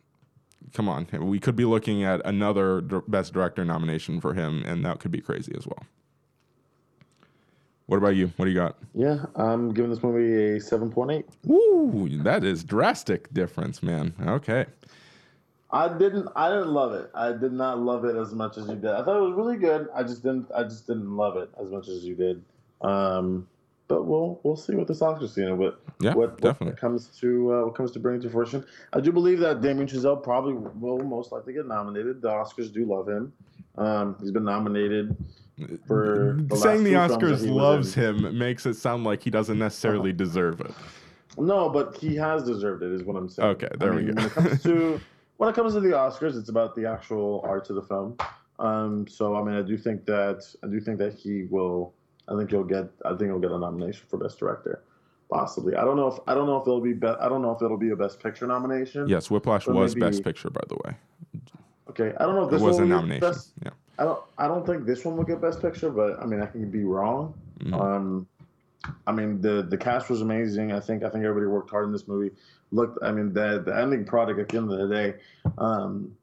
[0.73, 4.99] come on, we could be looking at another Best Director nomination for him, and that
[4.99, 5.85] could be crazy as well.
[7.91, 8.31] What about you?
[8.37, 8.77] What do you got?
[8.93, 11.25] Yeah, I'm giving this movie a 7.8.
[11.43, 14.13] Woo, that is drastic difference, man.
[14.27, 14.65] Okay.
[15.71, 16.29] I didn't.
[16.33, 17.11] I didn't love it.
[17.13, 18.91] I did not love it as much as you did.
[18.91, 19.89] I thought it was really good.
[19.93, 20.47] I just didn't.
[20.55, 22.41] I just didn't love it as much as you did.
[22.79, 23.45] Um,
[23.89, 25.57] but we'll we'll see what this Oscar season.
[25.57, 26.67] What Yeah, what, definitely.
[26.67, 28.63] what comes to uh, what comes to bring to fruition.
[28.93, 32.21] I do believe that Damien Chazelle probably will most likely get nominated.
[32.21, 33.33] The Oscars do love him.
[33.77, 35.13] Um, he's been nominated
[35.87, 38.75] for the saying the last two films Oscars that he was loves him makes it
[38.75, 40.71] sound like he doesn't necessarily deserve it.
[41.37, 43.49] No, but he has deserved it, is what I'm saying.
[43.49, 44.23] Okay, there we mean, go.
[44.23, 45.01] When it comes to
[45.37, 48.17] when it comes to the Oscars, it's about the actual art of the film.
[48.59, 51.93] Um, so I mean, I do think that I do think that he will.
[52.27, 52.89] I think he'll get.
[53.05, 54.83] I think he'll get a nomination for best director,
[55.31, 55.75] possibly.
[55.75, 56.93] I don't know if I don't know if it'll be.
[56.93, 59.07] Be, I don't know if it'll be a best picture nomination.
[59.07, 60.95] Yes, Whiplash was maybe- Best Picture, by the way.
[61.89, 62.13] Okay.
[62.19, 63.19] I don't know if It this was a nomination.
[63.19, 63.71] Best, Yeah.
[64.01, 64.23] I don't.
[64.39, 66.83] I don't think this one will get best picture, but I mean, I can be
[66.83, 67.35] wrong.
[67.59, 67.79] Mhm.
[67.79, 68.27] Um,
[69.05, 70.71] I mean, the the cast was amazing.
[70.71, 72.35] I think I think everybody worked hard in this movie.
[72.71, 75.13] Looked, I mean, the the ending product at the end of the day,
[75.59, 76.17] um,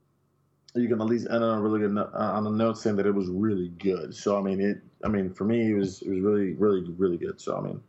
[0.75, 2.97] you can at least end on a really good no- uh, on a note saying
[2.97, 4.13] that it was really good.
[4.13, 4.81] So I mean, it.
[5.05, 7.41] I mean, for me, it was it was really really really good.
[7.41, 7.81] So I mean,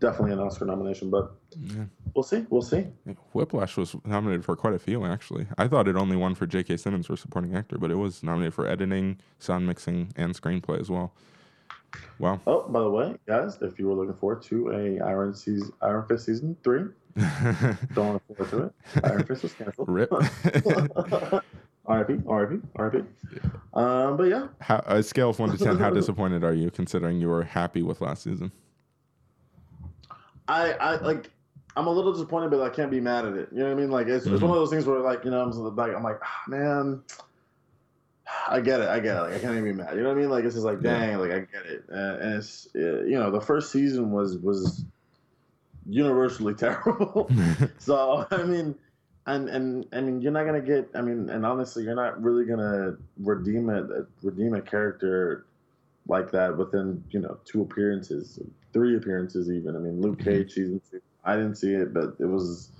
[0.00, 1.84] definitely an Oscar nomination, but Yeah.
[2.14, 2.46] we'll see.
[2.50, 2.86] We'll see.
[3.32, 5.46] Whiplash was nominated for quite a few, actually.
[5.58, 6.76] I thought it only won for J.K.
[6.76, 10.90] Simmons for supporting actor, but it was nominated for editing, sound mixing, and screenplay as
[10.90, 11.12] well.
[12.18, 12.40] Wow.
[12.46, 16.04] Oh, by the way, guys, if you were looking forward to a Iron season, Iron
[16.06, 16.84] Fist season three,
[17.94, 18.62] don't look forward to
[18.98, 19.04] it.
[19.04, 19.88] Iron Fist was canceled.
[19.88, 20.12] Rip.
[21.88, 22.20] R.I.P.
[22.26, 22.60] R.I.P.
[22.76, 22.98] R.I.P.
[23.74, 27.20] Um, but yeah, how, a scale of 1 to 10, how disappointed are you considering
[27.20, 28.50] you were happy with last season?
[30.48, 31.30] I, I like.
[31.76, 33.48] I'm a little disappointed, but I can't be mad at it.
[33.52, 33.90] You know what I mean?
[33.90, 36.20] Like it's, it's one of those things where like you know I'm like I'm like
[36.22, 37.02] ah, man,
[38.48, 39.20] I get it, I get it.
[39.20, 39.94] Like I can't even be mad.
[39.94, 40.30] You know what I mean?
[40.30, 40.98] Like it's just like Yeah.
[40.98, 41.84] dang, like I get it.
[41.90, 44.84] Uh, and it's uh, you know the first season was was
[45.86, 47.30] universally terrible.
[47.78, 48.74] so I mean,
[49.26, 50.90] and and I mean you're not gonna get.
[50.94, 53.84] I mean, and honestly, you're not really gonna redeem it,
[54.22, 55.44] redeem a character
[56.08, 58.38] like that within you know two appearances,
[58.76, 59.74] three appearances even.
[59.74, 61.00] I mean, Luke Cage season two.
[61.24, 62.70] I didn't see it, but it was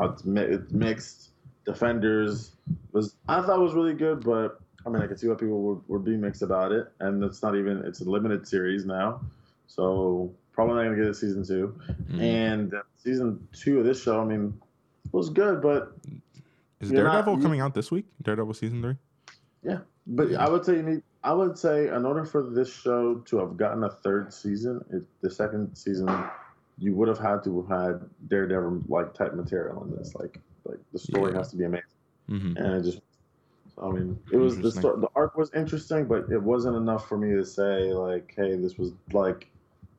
[0.00, 0.24] it's
[0.72, 1.30] mixed.
[1.64, 2.50] Defenders
[2.92, 5.78] was I thought was really good, but I mean I could see why people were,
[5.86, 9.20] were being mixed about it, and it's not even it's a limited series now,
[9.68, 11.78] so probably not gonna get a season two.
[12.10, 12.20] Mm.
[12.20, 14.60] And season two of this show, I mean,
[15.12, 15.96] was good, but
[16.80, 18.06] Is not- Daredevil you- coming out this week?
[18.22, 18.96] Daredevil season 3?
[19.62, 21.02] Yeah, but I would say you need.
[21.24, 25.02] I would say in order for this show to have gotten a third season, it,
[25.22, 26.08] the second season,
[26.78, 30.14] you would have had to have had Daredevil like type material in this.
[30.14, 31.38] Like, like the story Yeah.
[31.38, 31.84] has to be amazing,
[32.30, 32.56] Mm-hmm.
[32.56, 33.00] and it just.
[33.82, 34.80] I mean, it was the Interesting.
[34.82, 38.54] sto- the arc was interesting, but it wasn't enough for me to say like, hey,
[38.56, 39.48] this was like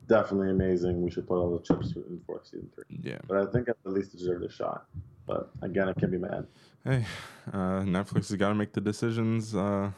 [0.08, 1.02] definitely amazing.
[1.02, 2.84] We should put all the chips in for season three.
[3.02, 3.18] Yeah.
[3.28, 4.86] But I think it at least deserved a shot.
[5.26, 6.46] But again, I can be mad.
[6.84, 7.04] Hey,
[7.52, 9.90] uh, Netflix has got to make the decisions uh,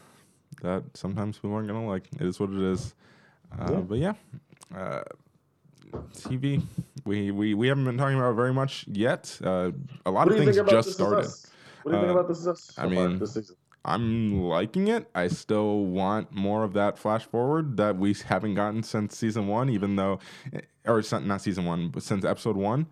[0.62, 2.08] that sometimes we weren't gonna like.
[2.20, 2.94] It is what it is.
[3.58, 3.80] Uh, Yeah.
[3.80, 4.14] But yeah,
[4.76, 5.02] uh,
[6.14, 6.62] TV.
[7.04, 9.38] We, we we haven't been talking about it very much yet.
[9.42, 9.70] Uh,
[10.04, 11.28] a lot What of things just started.
[11.82, 12.38] What do you think Uh, about this?
[12.40, 13.56] Is Us so I mean, this season?
[13.84, 15.08] I'm liking it.
[15.14, 19.70] I still want more of that flash forward that we haven't gotten since season one,
[19.70, 20.18] even though,
[20.84, 22.86] or not season one, but since episode one.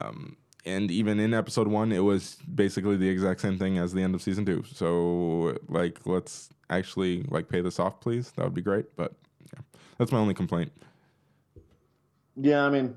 [0.00, 0.36] Um,
[0.66, 4.14] and even in episode one, it was basically the exact same thing as the end
[4.14, 4.64] of season two.
[4.72, 8.30] So, like, let's actually like pay this off, please.
[8.32, 8.96] That would be great.
[8.96, 9.12] But
[9.52, 9.60] yeah,
[9.98, 10.72] that's my only complaint.
[12.36, 12.96] Yeah, I mean,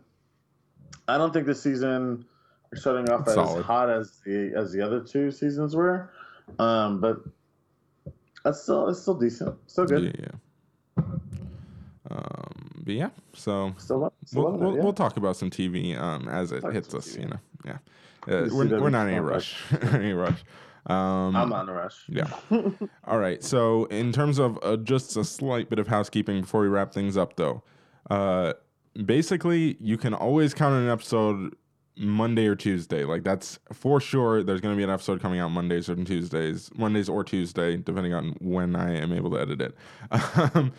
[1.08, 2.26] I don't think this season
[2.72, 6.12] we're starting off as hot as the as the other two seasons were,
[6.60, 7.18] um, but
[8.44, 10.38] that's still it's still decent, still good, Yeah.
[12.88, 14.76] Um, but yeah, so love, we'll, we'll.
[14.76, 14.84] Yeah.
[14.84, 17.08] we'll talk about some TV um, as it hits us.
[17.10, 17.22] TV.
[17.22, 17.78] You know, yeah.
[18.28, 19.56] Uh, we're, we're not in like- rush.
[19.94, 20.44] any rush.
[20.88, 22.04] Um, I'm in a rush.
[22.08, 22.30] Yeah.
[23.06, 23.44] All right.
[23.44, 27.18] So, in terms of uh, just a slight bit of housekeeping before we wrap things
[27.18, 27.62] up, though,
[28.10, 28.54] uh,
[29.06, 31.56] basically, you can always count on an episode
[31.98, 33.04] Monday or Tuesday.
[33.04, 34.44] Like, that's for sure.
[34.44, 38.14] There's going to be an episode coming out Mondays or Tuesdays, Mondays or Tuesday, depending
[38.14, 39.76] on when I am able to edit it.
[40.56, 40.72] Um,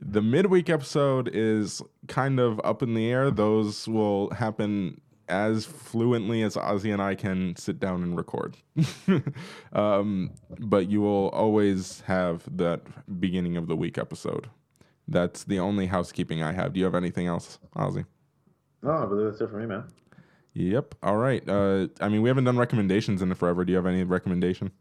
[0.00, 3.30] the midweek episode is kind of up in the air.
[3.30, 8.56] Those will happen as fluently as Ozzy and I can sit down and record.
[9.72, 12.82] um, but you will always have that
[13.20, 14.48] beginning of the week episode.
[15.06, 16.72] That's the only housekeeping I have.
[16.72, 18.06] Do you have anything else, Ozzy?
[18.82, 19.84] No, I believe that's it for me, man.
[20.54, 20.94] Yep.
[21.02, 21.46] All right.
[21.48, 23.64] Uh, I mean, we haven't done recommendations in forever.
[23.64, 24.72] Do you have any recommendation?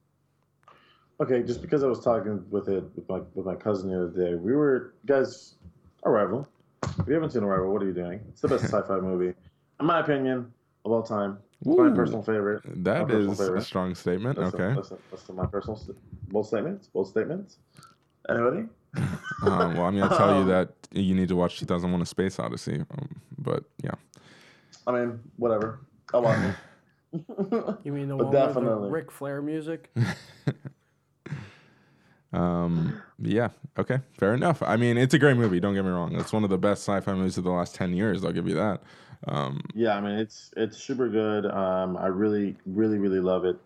[1.21, 4.09] Okay, just because I was talking with it with my with my cousin the other
[4.25, 5.55] day, we were guys.
[6.05, 6.47] Arrival.
[6.97, 8.21] If you haven't seen Arrival, what are you doing?
[8.29, 9.33] It's the best sci-fi movie,
[9.81, 10.53] in my opinion,
[10.85, 11.37] of all time.
[11.59, 12.61] It's my personal favorite.
[12.85, 13.61] That My personal is a favorite.
[13.63, 14.37] strong statement.
[14.37, 14.75] Listen, Okay.
[14.77, 15.97] Listen, listen, my personal st-
[16.29, 16.87] bold statements.
[16.87, 17.57] Bold statements.
[18.29, 18.59] Anybody?
[18.95, 19.09] Um,
[19.43, 22.39] well, I'm going to tell you Um, that you need to watch 2001: A Space
[22.39, 22.79] Odyssey.
[22.91, 23.91] Um, but yeah.
[24.87, 25.81] I mean, whatever.
[26.13, 26.55] I want it.
[27.83, 28.87] You mean the But one with definitely.
[28.87, 29.93] the Ric Flair music?
[32.69, 33.49] Um, yeah.
[33.77, 33.99] Okay.
[34.17, 34.61] Fair enough.
[34.63, 35.59] I mean, it's a great movie.
[35.59, 36.15] Don't get me wrong.
[36.15, 38.23] It's one of the best sci-fi movies of the last ten years.
[38.23, 38.81] I'll give you that.
[39.27, 41.45] Um, yeah, I mean, it's it's super good.
[41.45, 43.57] Um, I really, really, really love it.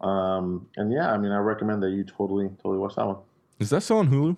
[0.00, 3.16] Um, and yeah, I mean, I recommend that you totally, totally watch that one.
[3.58, 4.36] is that still on Hulu?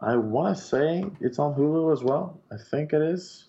[0.00, 2.40] I want to say it's on Hulu as well.
[2.50, 3.46] I think it is.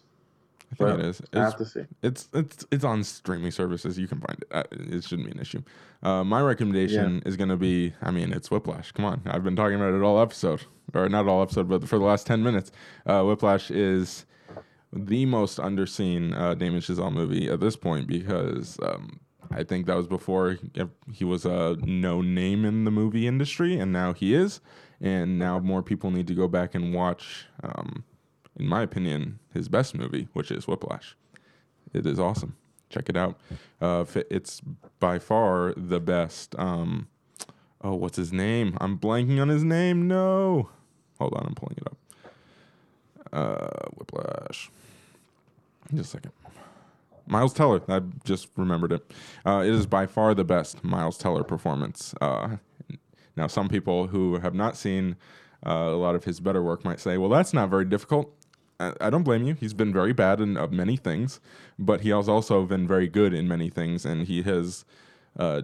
[0.71, 1.21] I think it is.
[1.33, 1.85] I have It's, to see.
[2.01, 3.97] it's it's it's on streaming services.
[3.99, 4.47] You can find it.
[4.51, 5.61] Uh, it shouldn't be an issue.
[6.01, 7.93] Uh, my recommendation is going to be.
[8.01, 8.91] I mean, it's Whiplash.
[8.93, 10.63] Come on, I've been talking about it all episode,
[10.93, 12.71] or not all episode, but for the last ten minutes.
[13.05, 14.25] Uh, Whiplash is
[14.93, 19.19] the most underseen uh, Damien Chazelle movie at this point because um,
[19.49, 20.57] I think that was before
[21.11, 24.61] he was a no name in the movie industry, and now he is.
[25.03, 28.03] And now more people need to go back and watch, um,
[28.57, 31.15] in my opinion, his best movie, which is Whiplash.
[31.93, 32.55] It is awesome.
[32.89, 33.39] Check it out.
[33.81, 34.61] Uh, it's
[34.99, 36.55] by far the best.
[36.59, 37.07] Um,
[37.81, 38.77] oh, what's his name?
[38.81, 40.07] I'm blanking on his name.
[40.07, 40.69] No.
[41.19, 41.97] Hold on, I'm pulling it up.
[43.31, 44.69] Uh, Whiplash.
[45.93, 46.31] Just a second.
[47.27, 47.81] Miles Teller.
[47.87, 49.11] I just remembered it.
[49.45, 52.13] Uh, it is by far the best Miles Teller performance.
[52.19, 52.57] Uh,
[53.37, 55.15] now, some people who have not seen
[55.65, 58.35] uh, a lot of his better work might say, well, that's not very difficult.
[58.81, 59.53] I, I don't blame you.
[59.53, 61.39] He's been very bad in uh, many things,
[61.77, 64.85] but he has also been very good in many things, and he has
[65.37, 65.61] uh,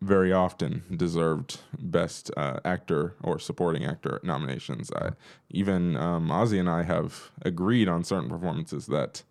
[0.00, 4.90] very often deserved best uh, actor or supporting actor nominations.
[4.92, 5.10] I,
[5.50, 9.22] even um, Ozzy and I have agreed on certain performances that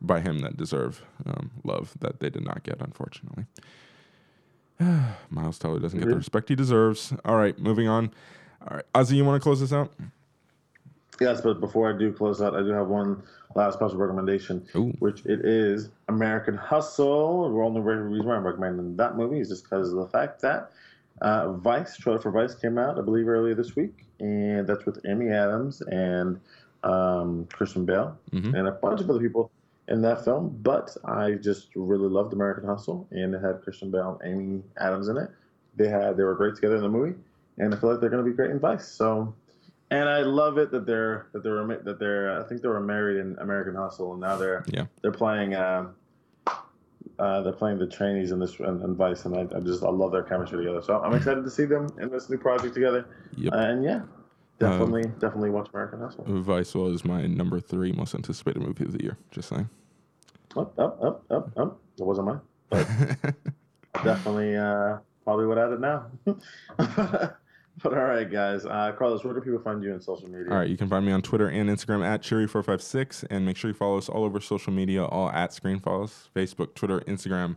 [0.00, 3.46] by him that deserve um, love that they did not get, unfortunately.
[5.30, 7.12] Miles Teller doesn't get the respect he deserves.
[7.24, 8.12] All right, moving on.
[8.62, 9.92] All right, Ozzy, you want to close this out?
[11.20, 13.22] Yes, but before I do close out, I do have one
[13.54, 14.92] last special recommendation, Ooh.
[15.00, 17.52] which it is American Hustle.
[17.52, 20.70] The only reason why I'm recommending that movie is just because of the fact that
[21.20, 25.00] uh, Vice, trailer for Vice came out, I believe, earlier this week, and that's with
[25.06, 26.38] Amy Adams and
[26.84, 28.54] um, Christian Bale Mhm.
[28.56, 29.50] and a bunch of other people
[29.88, 30.56] in that film.
[30.62, 35.08] But I just really loved American Hustle, and it had Christian Bale and Amy Adams
[35.08, 35.30] in it.
[35.74, 37.16] They had they were great together in the movie,
[37.58, 38.86] and I feel like they're going to be great in Vice.
[38.86, 39.34] So
[39.90, 43.18] and I love it that they're that they're that they're I think they were married
[43.18, 44.86] in American Hustle and now they're Yeah.
[45.02, 45.88] they're playing uh,
[47.18, 49.88] uh, they're playing the Cheneys in this in, in Vice and I, I just I
[49.88, 53.06] love their chemistry together so I'm excited to see them in this new project together
[53.36, 53.52] Yep.
[53.54, 54.02] and yeah
[54.58, 59.02] definitely definitely watch American Hustle Vice was my number three most anticipated movie of the
[59.02, 59.16] year.
[59.30, 59.68] Just saying.
[60.56, 62.86] up up up up up it wasn't mine but
[64.04, 66.06] definitely uh, probably would add it now
[67.82, 68.66] But all right, guys.
[68.66, 70.50] Uh, Carlos, where do people find you on social media?
[70.50, 73.70] All right, you can find me on Twitter and Instagram at Cheery456, and make sure
[73.70, 77.56] you follow us all over social media, all at Screen Fellas, Facebook, Twitter, Instagram,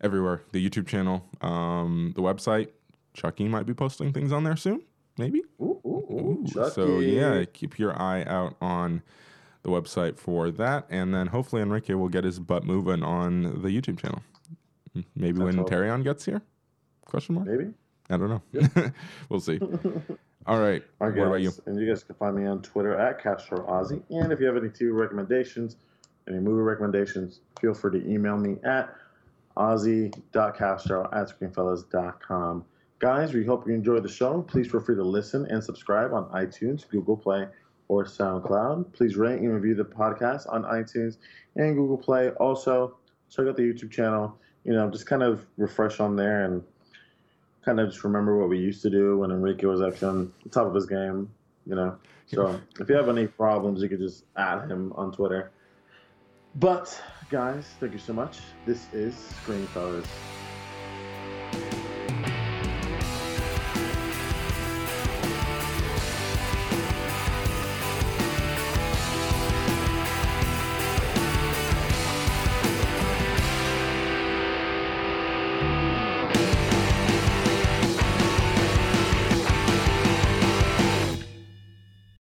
[0.00, 0.42] everywhere.
[0.52, 2.68] The YouTube channel, um, the website.
[3.12, 4.82] Chucky might be posting things on there soon,
[5.18, 5.42] maybe.
[5.60, 9.02] Ooh, ooh, ooh, so yeah, keep your eye out on
[9.62, 13.68] the website for that, and then hopefully Enrique will get his butt moving on the
[13.68, 14.22] YouTube channel.
[15.14, 15.70] Maybe Let's when hope.
[15.70, 16.40] Terrion gets here?
[17.04, 17.46] Question mark.
[17.46, 17.72] Maybe.
[18.10, 18.90] I don't know.
[19.28, 19.58] we'll see.
[20.46, 20.82] All right.
[21.00, 21.50] All right, what about you?
[21.50, 24.02] guys, And you guys can find me on Twitter at Castro Ozzy.
[24.10, 25.76] And if you have any TV recommendations,
[26.28, 28.94] any movie recommendations, feel free to email me at
[29.56, 32.64] ozzy.castro at screenfellas.com.
[32.98, 34.42] Guys, we hope you enjoyed the show.
[34.42, 37.46] Please feel free to listen and subscribe on iTunes, Google Play,
[37.88, 38.92] or SoundCloud.
[38.92, 41.16] Please rate and review the podcast on iTunes
[41.56, 42.30] and Google Play.
[42.30, 42.96] Also,
[43.30, 44.36] check out the YouTube channel.
[44.64, 46.62] You know, just kind of refresh on there and
[47.64, 50.48] kind of just remember what we used to do when Enrique was actually on the
[50.48, 51.30] top of his game,
[51.66, 51.96] you know.
[52.26, 55.50] So if you have any problems, you could just add him on Twitter.
[56.54, 58.38] But guys, thank you so much.
[58.66, 60.06] This is Screen Fellas.